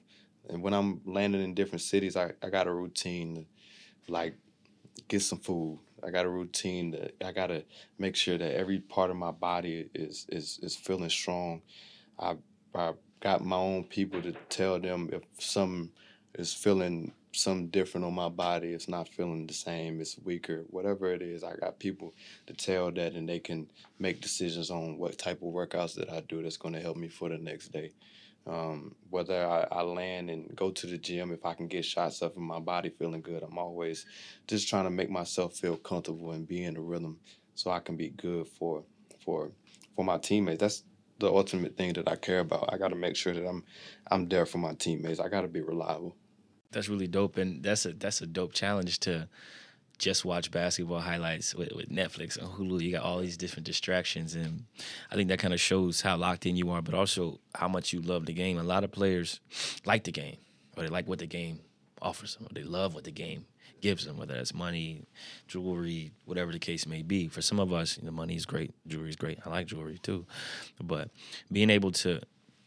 [0.49, 3.47] And when I'm landing in different cities, I, I got a routine,
[4.07, 4.37] to like
[5.09, 7.65] get some food, I got a routine that I got to
[7.99, 11.63] make sure that every part of my body is is is feeling strong.
[12.19, 12.37] I
[12.75, 15.91] I got my own people to tell them if some
[16.35, 21.13] is feeling something different on my body, it's not feeling the same, it's weaker, whatever
[21.13, 21.45] it is.
[21.45, 22.15] I got people
[22.47, 26.21] to tell that and they can make decisions on what type of workouts that I
[26.21, 27.93] do that's going to help me for the next day.
[28.47, 32.21] Um, whether I, I, land and go to the gym, if I can get shots
[32.21, 34.05] up in my body feeling good, I'm always
[34.47, 37.19] just trying to make myself feel comfortable and be in the rhythm
[37.55, 38.85] so I can be good for
[39.25, 39.51] for
[39.97, 40.61] for my teammates.
[40.61, 40.83] That's
[41.19, 42.71] the ultimate thing that I care about.
[42.71, 43.65] I got to make sure that I'm
[44.11, 45.21] I'm there for my teammates.
[45.21, 46.15] I got to be reliable.
[46.75, 49.29] That's really dope, and that's a that's a dope challenge to
[49.97, 52.83] just watch basketball highlights with, with, Netflix and Hulu.
[52.83, 54.65] You got all these different distractions, and
[55.11, 57.93] I think that kind of shows how locked in you are, but also how much
[57.93, 58.59] you love the game.
[58.59, 59.41] A lot of players
[59.85, 60.39] like the game,
[60.77, 61.61] or they like what the game
[62.03, 63.47] offers them, or they love what the game
[63.81, 65.05] gives them, whether that's money,
[65.47, 67.29] jewelry, whatever the case may be.
[67.29, 69.39] For some of us, the money is great, jewelry is great.
[69.47, 70.27] I like jewelry too,
[70.83, 71.11] but
[71.53, 72.21] being able to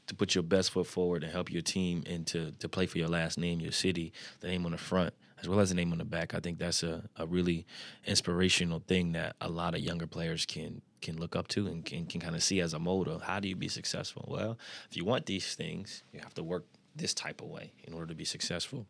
[0.07, 2.97] to put your best foot forward and help your team and to to play for
[2.97, 5.91] your last name, your city, the name on the front as well as the name
[5.91, 6.33] on the back.
[6.33, 7.65] I think that's a, a really
[8.05, 12.07] inspirational thing that a lot of younger players can can look up to and can,
[12.07, 13.19] can kind of see as a model.
[13.19, 14.25] How do you be successful?
[14.27, 14.57] Well,
[14.89, 18.07] if you want these things, you have to work this type of way in order
[18.07, 18.87] to be successful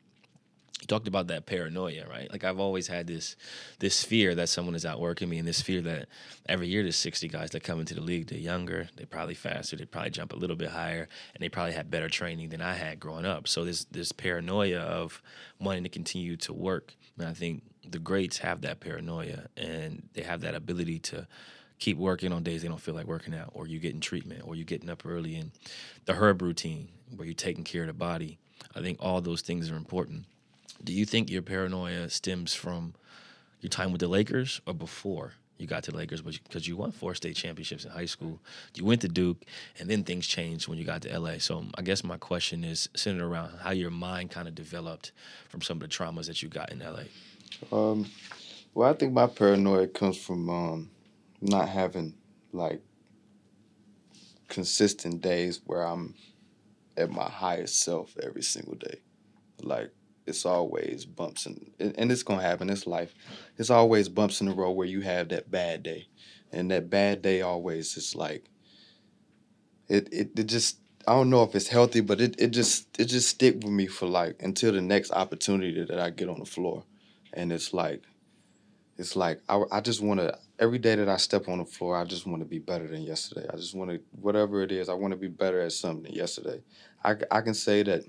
[0.81, 2.31] you talked about that paranoia, right?
[2.31, 3.35] Like I've always had this
[3.79, 6.07] this fear that someone is outworking me, and this fear that
[6.47, 8.27] every year there's 60 guys that come into the league.
[8.27, 11.73] They're younger, they're probably faster, they probably jump a little bit higher, and they probably
[11.73, 13.47] had better training than I had growing up.
[13.47, 15.21] So there's this paranoia of
[15.59, 16.93] wanting to continue to work.
[17.17, 21.27] And I think the greats have that paranoia, and they have that ability to
[21.79, 24.55] keep working on days they don't feel like working out, or you getting treatment, or
[24.55, 25.51] you getting up early, and
[26.05, 28.37] the herb routine where you're taking care of the body.
[28.75, 30.25] I think all those things are important
[30.83, 32.93] do you think your paranoia stems from
[33.61, 36.21] your time with the Lakers or before you got to the Lakers?
[36.21, 38.39] Because you won four state championships in high school,
[38.75, 39.43] you went to Duke,
[39.79, 41.39] and then things changed when you got to LA.
[41.39, 45.11] So I guess my question is centered around how your mind kind of developed
[45.49, 47.03] from some of the traumas that you got in LA.
[47.71, 48.05] Um,
[48.73, 50.89] well, I think my paranoia comes from um,
[51.41, 52.13] not having
[52.53, 52.81] like
[54.47, 56.15] consistent days where I'm
[56.95, 59.01] at my highest self every single day.
[59.61, 59.91] Like
[60.27, 62.69] it's always bumps and and it's gonna happen.
[62.69, 63.15] It's life.
[63.57, 66.07] It's always bumps in the road where you have that bad day,
[66.51, 68.49] and that bad day always is like
[69.87, 73.05] it it, it just I don't know if it's healthy, but it, it just it
[73.05, 76.45] just stick with me for like until the next opportunity that I get on the
[76.45, 76.83] floor,
[77.33, 78.03] and it's like
[78.97, 81.95] it's like I I just want to every day that I step on the floor,
[81.95, 83.47] I just want to be better than yesterday.
[83.51, 86.61] I just want to whatever it is, I want to be better at something yesterday.
[87.03, 88.03] I I can say that.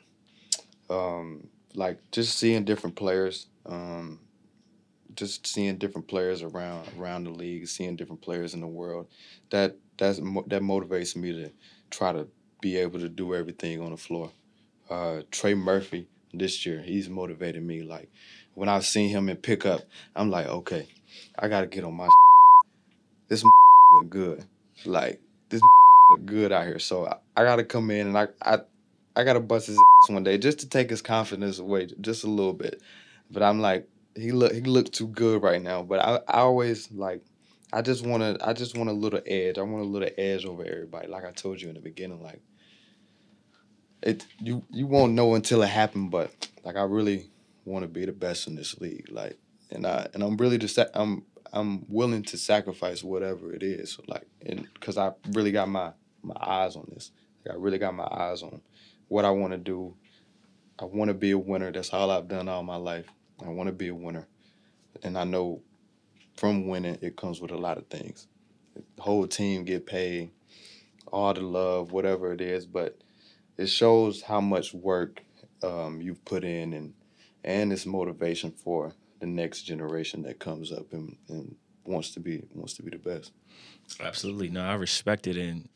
[0.90, 4.18] Um, like just seeing different players, um,
[5.14, 9.06] just seeing different players around around the league, seeing different players in the world,
[9.50, 11.50] that that's that motivates me to
[11.90, 12.26] try to
[12.60, 14.30] be able to do everything on the floor.
[14.90, 17.82] Uh, Trey Murphy this year, he's motivated me.
[17.82, 18.08] Like
[18.54, 19.82] when I've seen him in pickup,
[20.16, 20.86] I'm like, okay,
[21.38, 22.08] I gotta get on my.
[23.28, 23.44] This
[23.92, 24.44] look good,
[24.86, 25.60] like this
[26.10, 26.78] look good out here.
[26.78, 28.60] So I, I gotta come in and I I
[29.18, 32.28] I gotta bust his ass one day just to take his confidence away just a
[32.28, 32.80] little bit.
[33.28, 35.82] But I'm like, he look he looked too good right now.
[35.82, 37.24] But I, I always like
[37.72, 39.58] I just wanna I just want a little edge.
[39.58, 41.08] I want a little edge over everybody.
[41.08, 42.40] Like I told you in the beginning, like
[44.04, 47.28] it you you won't know until it happened, but like I really
[47.64, 49.08] want to be the best in this league.
[49.10, 49.36] Like
[49.72, 53.98] and I and I'm really just I'm I'm willing to sacrifice whatever it is.
[54.06, 55.90] Like and because I really got my
[56.22, 57.10] my eyes on this.
[57.44, 58.60] Like, I really got my eyes on
[59.08, 59.96] what I want to do.
[60.78, 61.72] I want to be a winner.
[61.72, 63.06] That's all I've done all my life.
[63.44, 64.28] I want to be a winner.
[65.02, 65.62] And I know
[66.36, 68.28] from winning, it comes with a lot of things.
[68.74, 70.30] The whole team get paid.
[71.12, 72.98] all the love, whatever it is, but
[73.56, 75.22] it shows how much work
[75.62, 76.94] um, you've put in and
[77.44, 82.42] and it's motivation for the next generation that comes up and, and wants to be
[82.54, 83.32] wants to be the best.
[84.00, 84.50] Absolutely.
[84.50, 85.68] No, I respect it and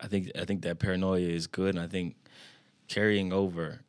[0.00, 2.16] I think I think that paranoia is good and I think
[2.88, 3.80] carrying over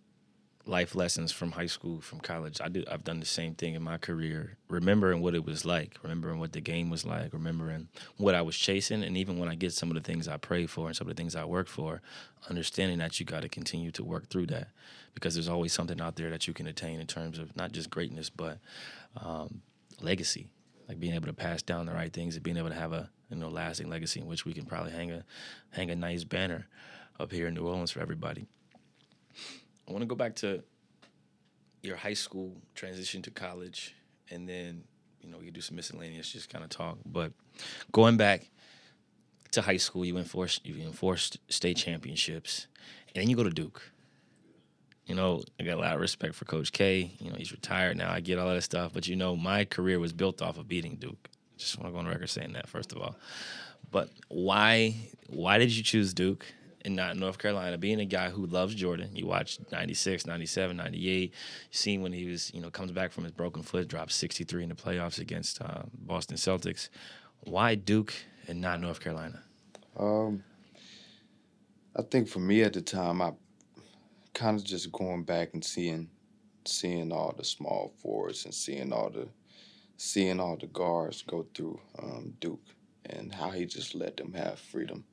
[0.68, 2.60] life lessons from high school, from college.
[2.62, 2.84] I do.
[2.90, 4.58] I've done the same thing in my career.
[4.70, 7.88] Remembering what it was like, remembering what the game was like, remembering
[8.18, 10.66] what I was chasing, and even when I get some of the things I pray
[10.66, 12.02] for and some of the things I work for,
[12.50, 14.70] understanding that you got to continue to work through that
[15.14, 17.90] because there's always something out there that you can attain in terms of not just
[17.90, 18.60] greatness but
[19.20, 19.62] um,
[20.02, 20.48] legacy,
[20.88, 23.10] like being able to pass down the right things and being able to have a
[23.30, 25.24] you know lasting legacy in which we can probably hang a
[25.72, 26.68] hang a nice banner
[27.20, 28.46] up here in New Orleans for everybody.
[29.88, 30.64] I want to go back to
[31.82, 33.96] your high school transition to college,
[34.30, 34.84] and then
[35.22, 36.98] you know you do some miscellaneous, just kind of talk.
[37.06, 37.32] But
[37.92, 38.50] going back
[39.52, 42.68] to high school, you enforced you enforced state championships,
[43.14, 43.92] and then you go to Duke.
[45.06, 47.12] You know, I got a lot of respect for Coach K.
[47.20, 48.12] You know, he's retired now.
[48.12, 50.96] I get all that stuff, but you know, my career was built off of beating
[50.96, 51.30] Duke.
[51.58, 53.16] Just want to go on record saying that first of all.
[53.90, 54.96] But why
[55.28, 56.46] why did you choose Duke?
[56.88, 57.78] And not North Carolina.
[57.78, 61.22] Being a guy who loves Jordan, you watch 96, 97, 98.
[61.22, 61.30] You
[61.70, 64.70] seen when he was, you know, comes back from his broken foot, drops 63 in
[64.70, 66.88] the playoffs against uh, Boston Celtics.
[67.42, 68.14] Why Duke
[68.48, 69.44] and not North Carolina?
[70.00, 70.44] Um,
[71.94, 73.34] I think for me at the time, I
[74.34, 76.10] kind of just going back and seeing,
[76.66, 79.28] seeing all the small forwards and seeing all the,
[79.98, 82.64] seeing all the guards go through um, Duke
[83.08, 85.04] and how he just let them have freedom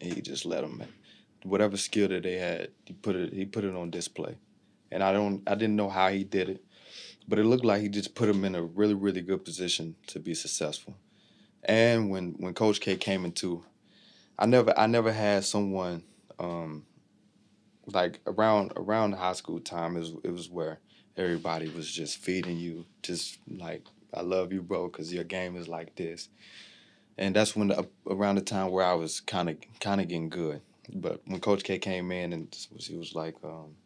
[0.00, 0.82] and he just let them
[1.44, 4.36] whatever skill that they had, he put it he put it on display.
[4.90, 6.64] And I don't I didn't know how he did it,
[7.28, 10.18] but it looked like he just put him in a really really good position to
[10.18, 10.96] be successful.
[11.64, 13.64] And when when Coach K came into,
[14.38, 16.02] I never I never had someone
[16.38, 16.84] um,
[17.86, 19.96] like around around high school time.
[19.96, 20.80] It it was where
[21.16, 25.68] everybody was just feeding you, just like I love you, bro, because your game is
[25.68, 26.28] like this.
[27.18, 30.28] And that's when the, around the time where I was kind of kind of getting
[30.28, 30.62] good.
[30.92, 33.76] But when Coach K came in and he was like, um,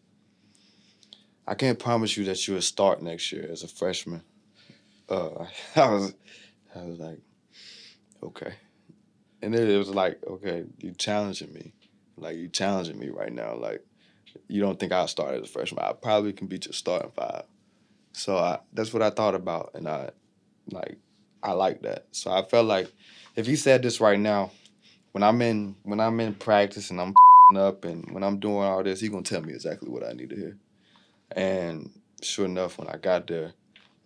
[1.47, 4.23] I can't promise you that you'll start next year as a freshman.
[5.09, 6.15] Uh, I was,
[6.75, 7.21] I was like,
[8.23, 8.55] okay.
[9.43, 11.73] And then it was like, okay, you challenging me,
[12.17, 13.55] like you challenging me right now.
[13.55, 13.85] Like,
[14.49, 15.85] you don't think I'll start as a freshman?
[15.85, 17.45] I probably can beat your starting five.
[18.13, 20.11] So I, that's what I thought about, and I,
[20.71, 20.99] like,
[21.43, 22.07] I like that.
[22.13, 22.91] So I felt like
[23.37, 24.53] if he said this right now,
[25.17, 27.15] when I'm in when I'm in practice and I'm
[27.57, 30.29] up and when I'm doing all this, he gonna tell me exactly what I need
[30.29, 30.59] to hear.
[31.33, 31.91] And
[32.21, 33.55] sure enough, when I got there,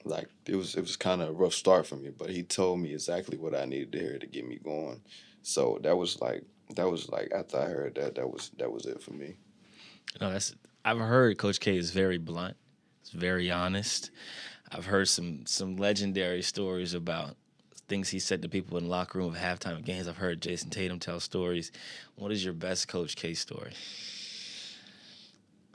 [0.05, 2.79] like it was it was kind of a rough start for me, but he told
[2.79, 5.01] me exactly what I needed to hear to get me going.
[5.43, 6.45] So that was like
[6.77, 9.35] that was like after I heard that that was that was it for me.
[10.21, 10.55] No, that's
[10.85, 12.57] I've heard Coach K is very blunt.
[13.01, 14.13] It's very honest.
[14.71, 17.35] I've heard some some legendary stories about
[17.91, 20.07] things he said to people in the locker room of halftime of games.
[20.07, 21.73] I've heard Jayson Tatum tell stories.
[22.15, 23.73] What is your best Coach K story?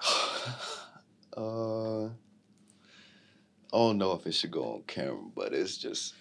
[1.38, 2.09] uh, I
[3.74, 6.13] don't know if it should go on camera, but it's just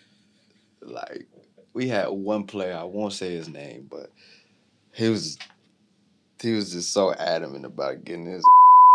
[0.83, 1.27] like
[1.73, 2.77] we had one player.
[2.77, 4.11] I won't say his name, but
[4.93, 5.39] he was
[6.43, 8.45] he was just so adamant about getting his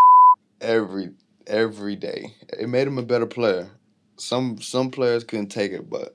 [0.60, 1.12] every
[1.46, 2.34] every day.
[2.58, 3.70] It made him a better player.
[4.18, 6.14] Some some players couldn't take it, but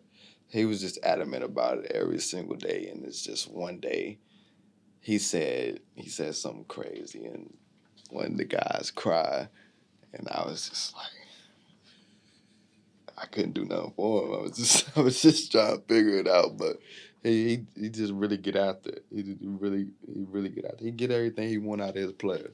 [0.50, 2.90] he was just adamant about it every single day.
[2.92, 4.20] And it's just one day
[5.00, 7.54] he said he said something crazy and
[8.10, 9.50] one of the guys cried
[10.14, 11.12] and I was just like
[13.18, 14.34] I couldn't do nothing for him.
[14.34, 16.58] I was just I was just trying to figure it out.
[16.58, 16.78] But
[17.24, 19.06] he he, he just really get after it.
[19.14, 20.86] He really he really get after it.
[20.86, 22.52] He get everything he want out of his player.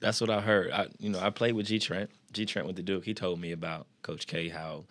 [0.00, 0.72] That's what I heard.
[0.72, 2.10] I you know, I played with G Trent.
[2.32, 3.04] G Trent with the Duke.
[3.04, 4.86] He told me about Coach K how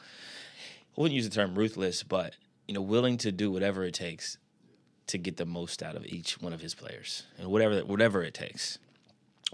[0.99, 2.35] wouldn't use the term ruthless, but
[2.67, 4.37] you know, willing to do whatever it takes
[5.07, 8.33] to get the most out of each one of his players, and whatever whatever it
[8.33, 8.77] takes.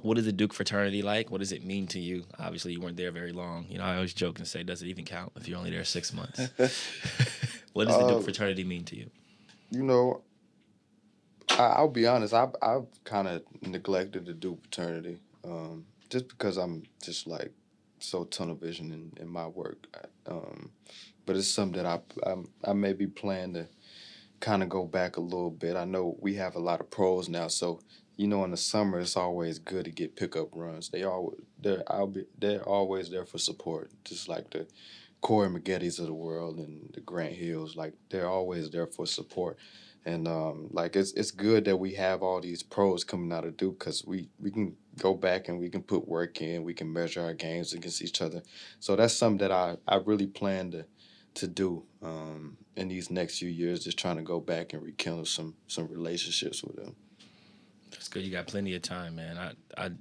[0.01, 1.31] What is the Duke fraternity like?
[1.31, 2.25] What does it mean to you?
[2.37, 3.65] Obviously, you weren't there very long.
[3.69, 5.85] You know, I always joke and say, "Does it even count if you're only there
[5.85, 6.39] six months?"
[7.73, 9.09] what does the Duke um, fraternity mean to you?
[9.69, 10.21] You know,
[11.51, 12.33] I, will be honest.
[12.33, 17.53] I've I've kind of neglected the Duke fraternity, um, just because I'm just like
[18.05, 19.87] so tunnel vision in, in my work.
[20.27, 20.71] Um,
[21.25, 21.85] but it's something that
[22.25, 22.35] I I,
[22.71, 23.67] I may be planning to
[24.39, 25.75] kind of go back a little bit.
[25.75, 27.81] I know we have a lot of pros now, so
[28.17, 30.89] you know in the summer it's always good to get pickup runs.
[30.89, 34.67] They always they're I'll be they're always there for support, just like the
[35.21, 37.75] Corey Maggette's of the world and the Grant Hills.
[37.75, 39.57] Like they're always there for support.
[40.05, 43.57] and um, like it's it's good that we have all these pros coming out of
[43.57, 46.91] Duke because we we can go back and we can put work in, we can
[46.91, 48.41] measure our games against each other.
[48.79, 50.85] So that's something that I I really plan to
[51.35, 55.25] to do um, in these next few years, just trying to go back and rekindle
[55.25, 56.95] some some relationships with them.
[57.91, 58.23] That's good.
[58.23, 59.37] You got plenty of time, man.
[59.37, 59.91] I I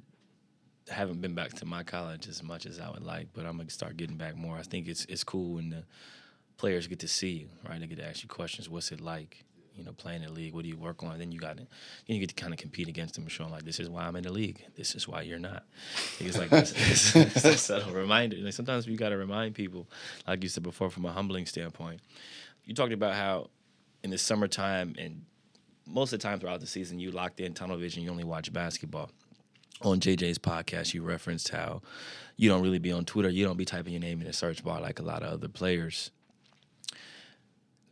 [0.88, 3.70] haven't been back to my college as much as I would like, but I'm gonna
[3.70, 4.56] start getting back more.
[4.56, 5.84] I think it's it's cool when the
[6.56, 7.80] players get to see you, right?
[7.80, 8.68] They get to ask you questions.
[8.68, 9.44] What's it like?
[9.76, 10.54] You know, playing in the league.
[10.54, 11.18] What do you work on?
[11.18, 11.66] Then you got to,
[12.06, 14.04] you get to kind of compete against them and show them like, this is why
[14.04, 14.64] I'm in the league.
[14.76, 15.64] This is why you're not.
[16.20, 16.72] It's like it's,
[17.16, 18.36] it's a subtle reminder.
[18.36, 19.88] Like sometimes you got to remind people,
[20.26, 22.00] like you said before, from a humbling standpoint.
[22.64, 23.50] You talked about how
[24.02, 25.24] in the summertime and
[25.86, 28.02] most of the time throughout the season, you locked in tunnel vision.
[28.02, 29.10] You only watch basketball
[29.82, 31.82] on JJ's podcast, you referenced how
[32.36, 33.28] you don't really be on Twitter.
[33.28, 35.48] You don't be typing your name in a search bar like a lot of other
[35.48, 36.10] players.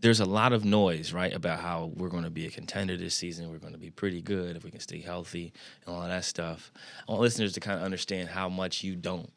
[0.03, 3.15] There's a lot of noise, right, about how we're going to be a contender this
[3.15, 3.51] season.
[3.51, 5.53] We're going to be pretty good if we can stay healthy
[5.87, 6.73] and all that stuff.
[7.09, 9.31] I want listeners to kind of understand how much you don't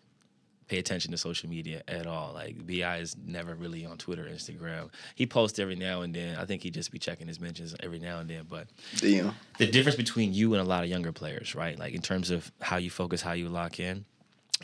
[0.67, 2.33] pay attention to social media at all.
[2.33, 4.89] Like Bi is never really on Twitter, Instagram.
[5.13, 6.37] He posts every now and then.
[6.37, 8.45] I think he just be checking his mentions every now and then.
[8.49, 9.35] But Damn.
[9.57, 11.77] the difference between you and a lot of younger players, right?
[11.77, 14.05] Like in terms of how you focus, how you lock in.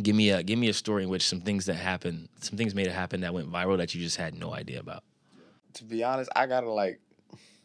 [0.02, 2.74] Give me a give me a story in which some things that happened, some things
[2.74, 5.04] made it happen that went viral that you just had no idea about.
[5.76, 7.00] To be honest, I gotta like,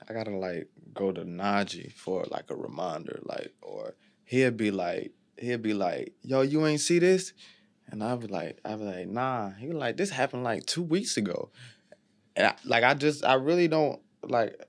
[0.08, 3.94] I gotta like go to Najee for like a reminder, like, or
[4.24, 7.32] he'd be like, he'd be like, "Yo, you ain't see this,"
[7.88, 10.82] and I'd be like, I'd be like, "Nah." He was like, "This happened like two
[10.82, 11.50] weeks ago,"
[12.36, 14.60] and I, like I just, I really don't like,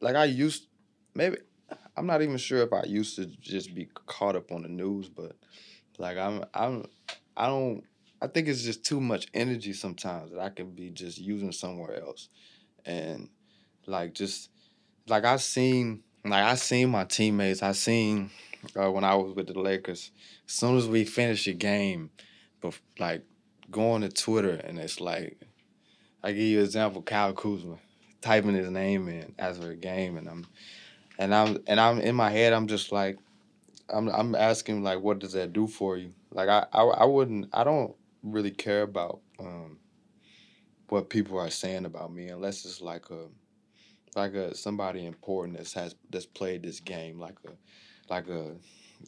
[0.00, 0.66] like I used,
[1.14, 1.38] maybe
[1.96, 5.08] I'm not even sure if I used to just be caught up on the news,
[5.08, 5.36] but
[5.98, 6.86] like I'm, I'm,
[7.36, 7.84] I don't.
[8.20, 12.00] I think it's just too much energy sometimes that I can be just using somewhere
[12.00, 12.28] else
[12.84, 13.28] and
[13.86, 14.50] like just
[15.08, 17.62] like I seen like I seen my teammates.
[17.62, 18.30] I seen
[18.76, 20.10] uh, when I was with the Lakers.
[20.46, 22.10] As soon as we finished a game,
[22.60, 23.24] but like
[23.70, 25.38] going to Twitter and it's like
[26.22, 27.78] I give you an example, Kyle Kuzma
[28.20, 30.46] typing his name in after a game, and I'm
[31.18, 32.52] and I'm and I'm in my head.
[32.52, 33.18] I'm just like
[33.92, 36.12] I'm I'm asking like, what does that do for you?
[36.30, 39.20] Like I I, I wouldn't I don't really care about.
[39.38, 39.78] Um,
[40.92, 43.24] what people are saying about me unless it's like a
[44.14, 48.54] like a somebody important that has that's played this game like a like a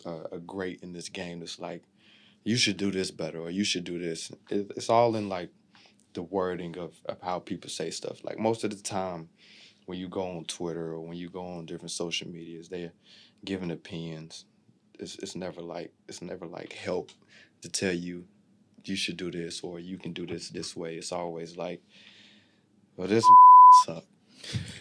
[0.06, 1.82] a, a great in this game that's like
[2.42, 4.32] you should do this better or you should do this.
[4.48, 5.50] It, it's all in like
[6.14, 8.24] the wording of, of how people say stuff.
[8.24, 9.28] Like most of the time
[9.84, 12.94] when you go on twitter or when you go on different social medias they're
[13.44, 14.46] giving opinions.
[14.98, 17.10] It's, it's never like it's never like help
[17.60, 18.24] to tell you
[18.88, 20.96] you should do this or you can do this this way.
[20.96, 21.80] It's always like,
[22.96, 23.24] well, this
[23.86, 24.04] suck.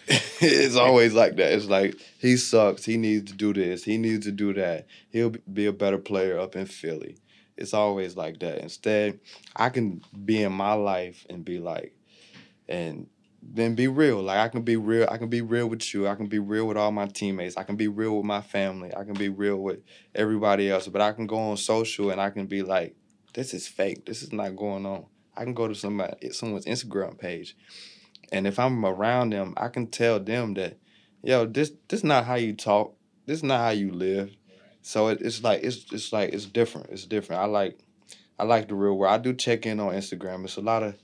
[0.08, 1.52] it's always like that.
[1.52, 2.84] It's like he sucks.
[2.84, 3.84] He needs to do this.
[3.84, 4.86] He needs to do that.
[5.10, 7.16] He'll be a better player up in Philly.
[7.56, 8.58] It's always like that.
[8.58, 9.20] Instead,
[9.54, 11.92] I can be in my life and be like,
[12.68, 13.06] and
[13.42, 14.22] then be real.
[14.22, 15.06] Like I can be real.
[15.10, 16.08] I can be real with you.
[16.08, 17.56] I can be real with all my teammates.
[17.56, 18.94] I can be real with my family.
[18.94, 19.80] I can be real with
[20.14, 20.88] everybody else.
[20.88, 22.94] But I can go on social and I can be like,
[23.34, 24.06] this is fake.
[24.06, 25.06] This is not going on.
[25.36, 27.56] I can go to somebody someone's Instagram page,
[28.32, 30.78] and if I'm around them, I can tell them that,
[31.22, 32.96] yo, this this is not how you talk.
[33.26, 34.34] This is not how you live.
[34.82, 36.90] So it, it's like it's it's like it's different.
[36.90, 37.42] It's different.
[37.42, 37.78] I like
[38.38, 39.14] I like the real world.
[39.14, 40.44] I do check in on Instagram.
[40.44, 40.96] It's a lot of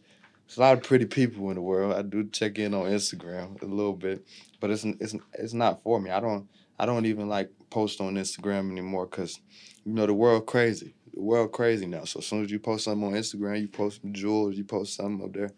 [0.46, 1.94] it's a lot of pretty people in the world.
[1.94, 4.24] I do check in on Instagram a little bit,
[4.60, 6.10] but it's it's it's not for me.
[6.10, 9.40] I don't I don't even like post on Instagram anymore because
[9.84, 12.04] you know the world crazy the world crazy now.
[12.04, 14.94] So as soon as you post something on Instagram, you post some jewels, you post
[14.94, 15.50] something up there,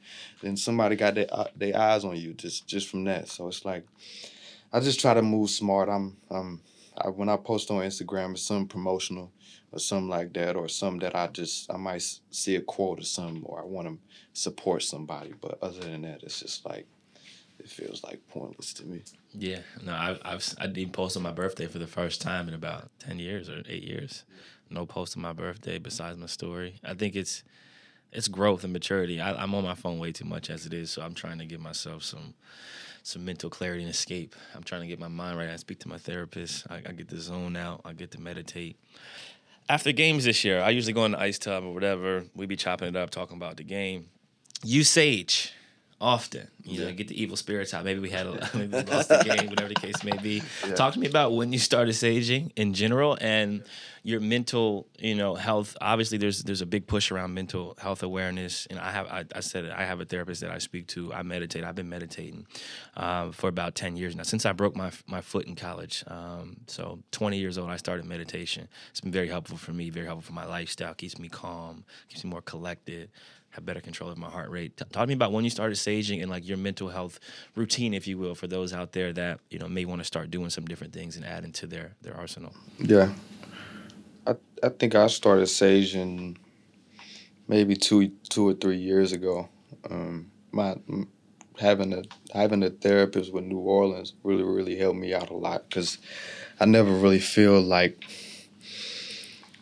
[0.42, 3.28] then somebody got their uh, their eyes on you just just from that.
[3.28, 3.86] So it's like
[4.72, 5.88] I just try to move smart.
[5.88, 6.60] I'm um
[7.14, 9.32] when I post on Instagram, it's something promotional
[9.70, 13.04] or something like that, or something that I just I might see a quote or
[13.04, 13.98] something, or I want to
[14.32, 15.32] support somebody.
[15.40, 16.86] But other than that, it's just like
[17.60, 19.02] it feels like pointless to me.
[19.32, 22.54] Yeah, no, I, I've I didn't post on my birthday for the first time in
[22.54, 24.24] about ten years or eight years
[24.72, 26.80] no post on my birthday besides my story.
[26.84, 27.42] I think it's
[28.12, 29.20] it's growth and maturity.
[29.20, 31.46] I, am on my phone way too much as it is, so I'm trying to
[31.46, 32.34] give myself some
[33.02, 34.36] some mental clarity and escape.
[34.54, 35.48] I'm trying to get my mind right.
[35.48, 36.66] I speak to my therapist.
[36.70, 37.80] I, I get to zone out.
[37.84, 38.76] I get to meditate.
[39.68, 42.24] After games this year, I usually go in the ice tub or whatever.
[42.34, 44.08] We be chopping it up, talking about the game.
[44.62, 45.52] You sage
[46.02, 46.48] often.
[46.64, 46.86] You yeah.
[46.86, 47.84] know, get the evil spirits out.
[47.84, 50.42] Maybe we had a maybe we lost the game, whatever the case may be.
[50.66, 50.74] Yeah.
[50.74, 53.62] Talk to me about when you started saging in general and
[54.02, 55.76] your mental, you know, health.
[55.80, 59.40] Obviously, there's there's a big push around mental health awareness, and I have I, I
[59.40, 61.14] said it, I have a therapist that I speak to.
[61.14, 61.62] I meditate.
[61.62, 62.46] I've been meditating
[62.96, 66.02] um, for about ten years now since I broke my my foot in college.
[66.08, 68.66] Um, so 20 years old, I started meditation.
[68.90, 70.94] It's been very helpful for me, very helpful for my lifestyle.
[70.94, 73.10] Keeps me calm, keeps me more collected
[73.52, 74.76] have better control of my heart rate.
[74.76, 77.20] T- talk to me about when you started saging and like your mental health
[77.54, 80.30] routine, if you will, for those out there that you know may want to start
[80.30, 82.52] doing some different things and add into their their arsenal.
[82.78, 83.12] Yeah,
[84.26, 86.36] I I think I started saging
[87.46, 89.48] maybe two two or three years ago.
[89.88, 90.76] Um, my
[91.60, 95.68] having a having a therapist with New Orleans really really helped me out a lot
[95.68, 95.98] because
[96.58, 98.02] I never really feel like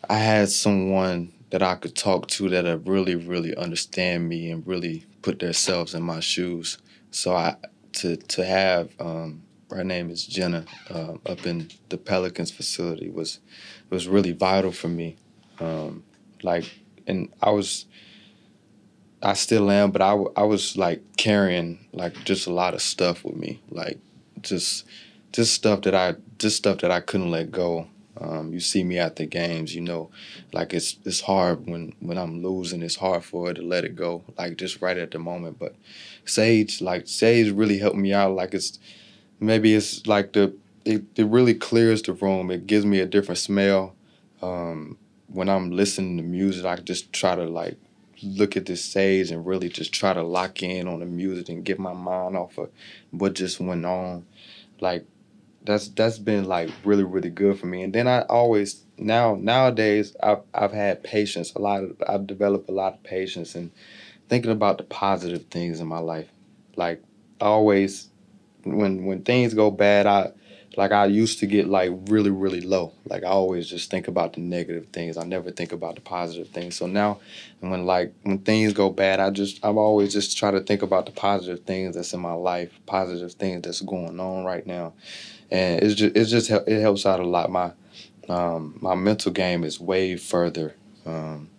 [0.09, 5.05] I had someone that I could talk to that really, really understand me and really
[5.21, 6.77] put themselves in my shoes.
[7.11, 7.55] So I
[7.93, 13.39] to to have um, her name is Jenna uh, up in the Pelicans facility was
[13.89, 15.17] was really vital for me.
[15.59, 16.03] Um,
[16.41, 16.65] like,
[17.05, 17.85] and I was.
[19.23, 23.23] I still am, but I, I was like carrying like just a lot of stuff
[23.23, 23.99] with me, like
[24.41, 24.83] just
[25.31, 27.87] just stuff that I just stuff that I couldn't let go
[28.19, 30.09] um, you see me at the games, you know,
[30.51, 32.81] like it's it's hard when when I'm losing.
[32.81, 35.59] It's hard for it to let it go, like just right at the moment.
[35.59, 35.75] But
[36.25, 38.35] Sage, like Sage, really helped me out.
[38.35, 38.79] Like it's
[39.39, 40.53] maybe it's like the
[40.83, 42.51] it, it really clears the room.
[42.51, 43.95] It gives me a different smell.
[44.41, 44.97] Um,
[45.27, 47.77] when I'm listening to music, I just try to like
[48.23, 51.63] look at this sage and really just try to lock in on the music and
[51.63, 52.69] get my mind off of
[53.11, 54.25] what just went on.
[54.79, 55.05] Like
[55.63, 57.83] that's that's been like really really good for me.
[57.83, 61.83] And then I always now nowadays I've I've had patience a lot.
[61.83, 63.71] Of, I've developed a lot of patience and
[64.27, 66.29] thinking about the positive things in my life.
[66.75, 67.03] Like
[67.39, 68.09] always
[68.63, 70.31] when when things go bad, I
[70.77, 72.93] like I used to get like really really low.
[73.05, 75.15] Like I always just think about the negative things.
[75.15, 76.75] I never think about the positive things.
[76.75, 77.19] So now
[77.59, 81.05] when like when things go bad, I just I've always just try to think about
[81.05, 84.93] the positive things that's in my life, positive things that's going on right now
[85.51, 87.51] and it's just it's just it helps out a lot.
[87.51, 87.73] My
[88.29, 90.75] um, my mental game is way further
[91.05, 91.49] um,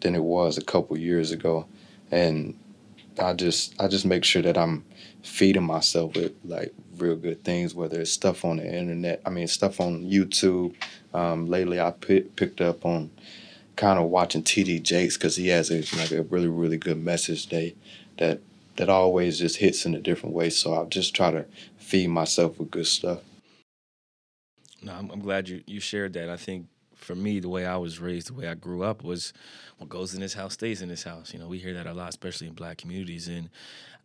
[0.00, 1.66] than it was a couple years ago,
[2.10, 2.58] and
[3.18, 4.84] I just I just make sure that I'm
[5.22, 9.22] feeding myself with like real good things, whether it's stuff on the internet.
[9.24, 10.74] I mean, stuff on YouTube.
[11.14, 13.10] Um, lately, I p- picked up on
[13.76, 17.46] kind of watching TD Jakes because he has a like a really really good message
[17.46, 17.74] day
[18.18, 18.40] that
[18.76, 20.50] that always just hits in a different way.
[20.50, 21.46] So I just try to
[21.78, 23.20] feed myself with good stuff.
[24.82, 26.28] No, I'm, I'm glad you, you shared that.
[26.28, 29.32] I think for me, the way I was raised, the way I grew up was
[29.78, 31.32] what goes in this house stays in this house.
[31.32, 33.28] You know, we hear that a lot, especially in black communities.
[33.28, 33.50] And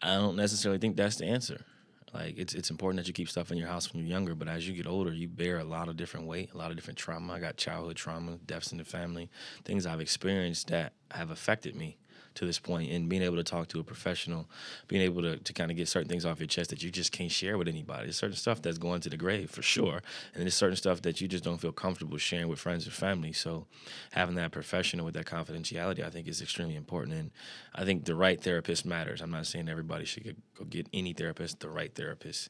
[0.01, 1.65] I don't necessarily think that's the answer.
[2.13, 4.47] Like it's it's important that you keep stuff in your house when you're younger, but
[4.47, 6.99] as you get older, you bear a lot of different weight, a lot of different
[6.99, 7.34] trauma.
[7.34, 9.32] I got childhood trauma, deaths in the family,
[9.65, 11.97] things I've experienced that have affected me
[12.36, 14.47] to this point and being able to talk to a professional,
[14.88, 17.11] being able to, to kind of get certain things off your chest that you just
[17.11, 18.03] can't share with anybody.
[18.03, 20.01] There's certain stuff that's going to the grave for sure.
[20.34, 23.34] And there's certain stuff that you just don't feel comfortable sharing with friends and family.
[23.34, 23.67] So
[24.11, 27.15] having that professional with that confidentiality, I think is extremely important.
[27.15, 27.31] And
[27.75, 29.21] I think the right therapist matters.
[29.21, 31.59] I'm not saying everybody should go get any therapist.
[31.59, 32.49] The right therapist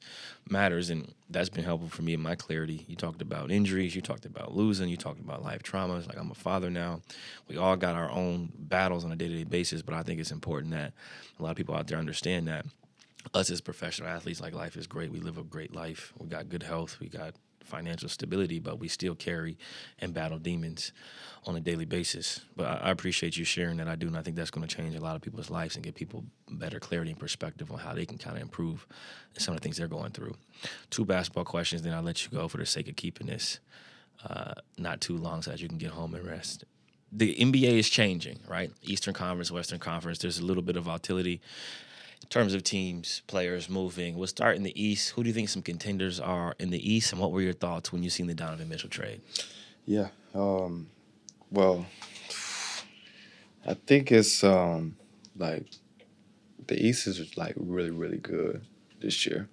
[0.50, 0.90] matters.
[0.90, 2.86] And that's been helpful for me in my clarity.
[2.88, 6.08] You talked about injuries, you talked about losing, you talked about life traumas.
[6.08, 7.02] Like I'm a father now.
[7.48, 10.20] We all got our own battles on a day to day basis, but I think
[10.20, 10.94] it's important that
[11.40, 12.66] a lot of people out there understand that
[13.34, 15.12] us as professional athletes, like life is great.
[15.12, 16.14] We live a great life.
[16.20, 17.00] We got good health.
[17.00, 17.34] We got
[17.64, 19.58] financial stability, but we still carry
[20.00, 20.92] and battle demons
[21.46, 22.42] on a daily basis.
[22.56, 23.88] But I, appreciate you sharing that.
[23.88, 25.84] I do, and I think that's going to change a lot of people's lives and
[25.84, 28.88] give people better clarity and perspective on how they can kind of improve
[29.38, 30.36] some of the things they're going through.
[30.90, 33.60] Two basketball questions, then I'll let you go for the sake of keeping this
[34.28, 36.64] uh, not too long so that you can get home and rest.
[37.12, 38.72] The NBA is changing, right?
[38.82, 40.18] Eastern Conference, Western Conference.
[40.20, 41.42] There's a little bit of volatility
[42.24, 44.18] in terms of teams, players moving.
[44.18, 45.12] We'll start in the East.
[45.12, 47.92] Who do you think some contenders are in the East, and what were your thoughts
[47.92, 49.22] when you seen the Donovan Mitchell trade?
[49.86, 50.08] Yeah.
[50.34, 50.88] Um,
[51.52, 51.86] well,
[53.68, 54.96] I think it's um,
[55.38, 55.68] like
[56.68, 58.66] the East is like really really good
[59.02, 59.50] this year.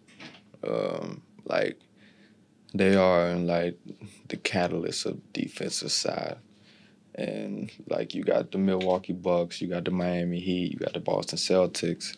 [0.66, 1.78] Um, like
[2.72, 3.78] they are like
[4.28, 6.38] the catalyst of defensive side.
[7.16, 11.00] And like you got the Milwaukee Bucks, you got the Miami Heat, you got the
[11.00, 12.16] Boston Celtics.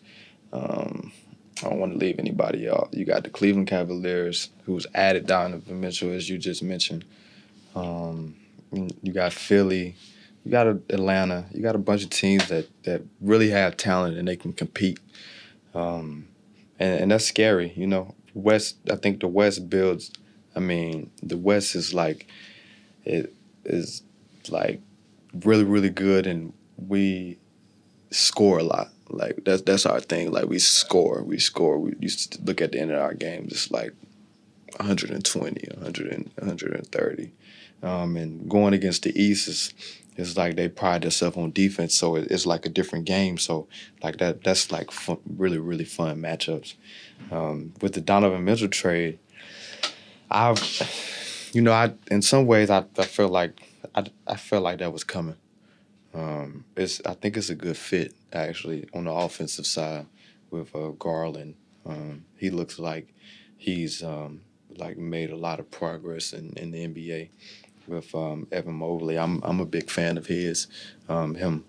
[0.53, 1.11] Um,
[1.63, 2.89] I don't want to leave anybody out.
[2.91, 7.03] You got the Cleveland Cavaliers, who's added Donovan Mitchell, as you just mentioned.
[7.75, 8.35] Um,
[8.71, 9.95] you got Philly,
[10.45, 14.27] you got Atlanta, you got a bunch of teams that that really have talent and
[14.27, 14.99] they can compete.
[15.73, 16.27] Um,
[16.79, 18.15] and, and that's scary, you know.
[18.35, 20.11] West, I think the West builds.
[20.55, 22.27] I mean, the West is like,
[23.05, 23.33] it.
[23.65, 24.03] is
[24.49, 24.81] like
[25.45, 27.37] really really good, and we
[28.11, 28.92] score a lot.
[29.09, 30.31] Like that's that's our thing.
[30.31, 31.79] Like we score, we score.
[31.79, 33.93] We used to look at the end of our games, it's like
[34.77, 37.31] 120, 100, 130.
[37.83, 39.73] Um, and going against the East is
[40.15, 43.37] it's like they pride themselves on defense, so it's like a different game.
[43.37, 43.67] So
[44.03, 46.75] like that, that's like fun, really really fun matchups.
[47.31, 49.19] Um, with the Donovan Mitchell trade,
[50.29, 53.59] I've, you know, I in some ways I, I feel like
[53.95, 55.35] I, I felt like that was coming.
[56.13, 60.05] Um, it's I think it's a good fit actually on the offensive side
[60.51, 61.55] with uh, Garland.
[61.85, 63.13] Um, he looks like
[63.57, 64.41] he's um,
[64.77, 67.29] like made a lot of progress in, in the NBA
[67.87, 69.17] with um, Evan Mobley.
[69.17, 70.67] I'm I'm a big fan of his.
[71.09, 71.65] Um, him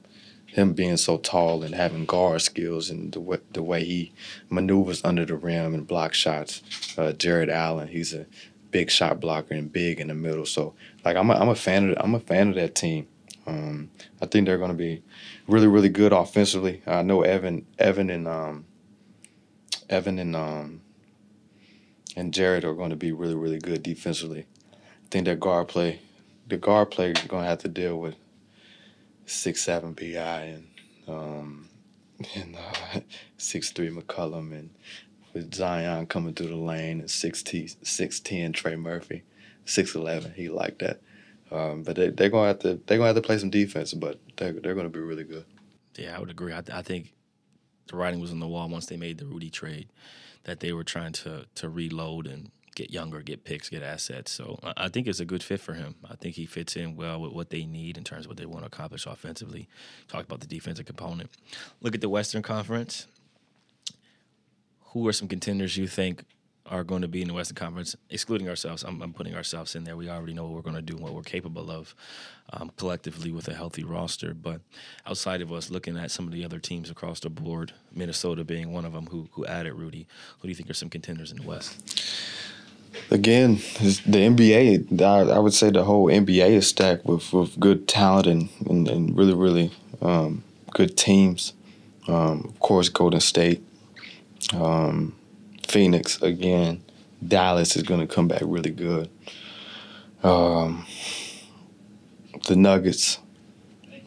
[0.46, 4.12] him being so tall and having guard skills and the way, the way he
[4.48, 6.62] maneuvers under the rim and block shots.
[6.96, 8.26] Uh, Jarrett Allen, he's a
[8.70, 10.46] big shot blocker and big in the middle.
[10.46, 10.74] So
[11.04, 13.08] like I'm a, I'm a fan of I'm a fan of that team.
[13.46, 13.90] Um,
[14.22, 15.02] I think they're going to be
[15.46, 16.82] really really good offensively.
[16.86, 18.64] I know Evan Evan and um,
[19.88, 20.80] Evan and um,
[22.16, 24.46] and Jarrett are going to be really really good defensively.
[24.72, 26.00] I think that guard play,
[26.48, 28.16] the guard play, is going to have to deal with
[29.26, 30.66] six seven Bi and
[31.06, 31.68] um,
[32.34, 33.00] and uh,
[33.36, 34.70] six three McCollum and
[35.34, 37.44] with Zion coming through the lane and six
[37.82, 39.24] six ten Trey Murphy,
[39.66, 40.32] six eleven.
[40.34, 41.00] He liked that.
[41.50, 44.18] Um, but they, they're gonna have to they're gonna have to play some defense, but
[44.36, 45.44] they're they're gonna be really good.
[45.96, 46.52] Yeah, I would agree.
[46.52, 47.12] I, I think
[47.88, 49.88] the writing was on the wall once they made the Rudy trade
[50.44, 54.32] that they were trying to to reload and get younger, get picks, get assets.
[54.32, 55.94] So I think it's a good fit for him.
[56.08, 58.46] I think he fits in well with what they need in terms of what they
[58.46, 59.68] want to accomplish offensively.
[60.08, 61.30] Talk about the defensive component.
[61.80, 63.06] Look at the Western Conference.
[64.88, 66.24] Who are some contenders you think
[66.66, 68.84] are going to be in the Western Conference, excluding ourselves.
[68.84, 69.96] I'm, I'm putting ourselves in there.
[69.96, 71.94] We already know what we're going to do and what we're capable of
[72.52, 74.32] um, collectively with a healthy roster.
[74.32, 74.62] But
[75.06, 78.72] outside of us, looking at some of the other teams across the board, Minnesota being
[78.72, 80.06] one of them who, who added Rudy,
[80.38, 82.00] who do you think are some contenders in the West?
[83.10, 87.86] Again, the NBA, I, I would say the whole NBA is stacked with, with good
[87.86, 91.52] talent and, and, and really, really um, good teams.
[92.08, 93.62] Um, of course, Golden State.
[94.54, 95.14] Um,
[95.66, 96.82] Phoenix again.
[97.26, 99.08] Dallas is going to come back really good.
[100.22, 100.86] Um,
[102.46, 103.18] the Nuggets,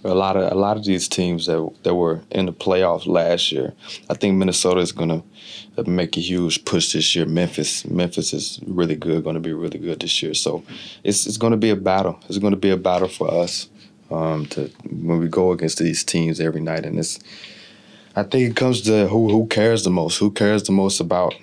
[0.03, 3.51] a lot of a lot of these teams that that were in the playoffs last
[3.51, 3.73] year.
[4.09, 7.25] I think Minnesota is going to make a huge push this year.
[7.25, 10.33] Memphis, Memphis is really good, going to be really good this year.
[10.33, 10.63] So
[11.03, 12.19] it's it's going to be a battle.
[12.27, 13.69] It's going to be a battle for us
[14.11, 17.19] um, to when we go against these teams every night, and it's.
[18.15, 20.17] I think it comes to who who cares the most.
[20.17, 21.35] Who cares the most about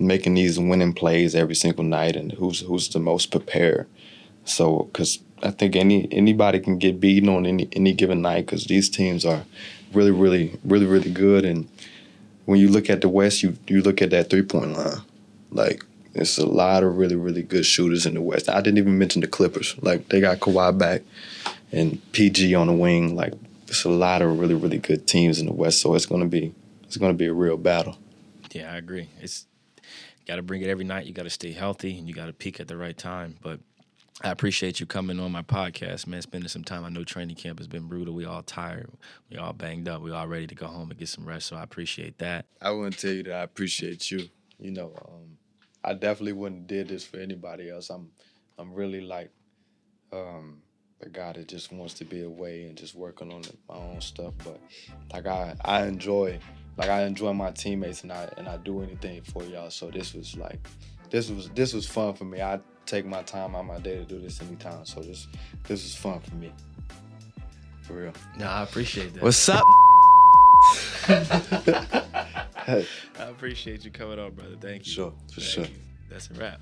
[0.00, 3.86] making these winning plays every single night and who's who's the most prepared.
[4.44, 8.64] So, because I think any anybody can get beaten on any any given night because
[8.64, 9.44] these teams are
[9.92, 11.44] really, really, really, really good.
[11.44, 11.68] And
[12.46, 15.02] when you look at the West, you you look at that three point line,
[15.50, 15.84] like
[16.14, 18.48] it's a lot of really, really good shooters in the West.
[18.48, 19.76] I didn't even mention the Clippers.
[19.80, 21.02] Like they got Kawhi back
[21.72, 23.14] and PG on the wing.
[23.14, 23.34] Like
[23.68, 25.80] it's a lot of really, really good teams in the West.
[25.80, 26.52] So it's gonna be
[26.84, 27.96] it's gonna be a real battle.
[28.52, 29.08] Yeah, I agree.
[29.20, 29.46] It's
[30.30, 31.06] got to bring it every night.
[31.06, 33.36] You got to stay healthy and you got to peak at the right time.
[33.42, 33.58] But
[34.22, 36.22] I appreciate you coming on my podcast, man.
[36.22, 36.84] Spending some time.
[36.84, 38.14] I know training camp has been brutal.
[38.14, 38.90] We all tired.
[39.28, 40.02] We all banged up.
[40.02, 41.46] We all ready to go home and get some rest.
[41.46, 42.46] So I appreciate that.
[42.62, 44.28] I wouldn't tell you that I appreciate you.
[44.60, 45.36] You know, um,
[45.82, 47.90] I definitely wouldn't did this for anybody else.
[47.90, 48.10] I'm,
[48.56, 49.30] I'm really like,
[50.12, 50.62] um,
[51.02, 54.34] a guy that just wants to be away and just working on my own stuff.
[54.44, 54.60] But
[55.12, 56.38] like I, I enjoy
[56.80, 59.68] like I enjoy my teammates and I and I do anything for y'all.
[59.68, 60.58] So this was like
[61.10, 62.40] this was this was fun for me.
[62.40, 64.86] I take my time out my day to do this anytime.
[64.86, 65.28] So this
[65.64, 66.52] this was fun for me.
[67.82, 68.12] For real.
[68.38, 69.22] No, I appreciate that.
[69.22, 69.62] What's up?
[72.66, 72.86] I
[73.18, 74.56] appreciate you coming on, brother.
[74.58, 74.92] Thank you.
[74.92, 75.64] Sure, for Thank sure.
[75.64, 75.70] You.
[76.08, 76.60] That's a wrap.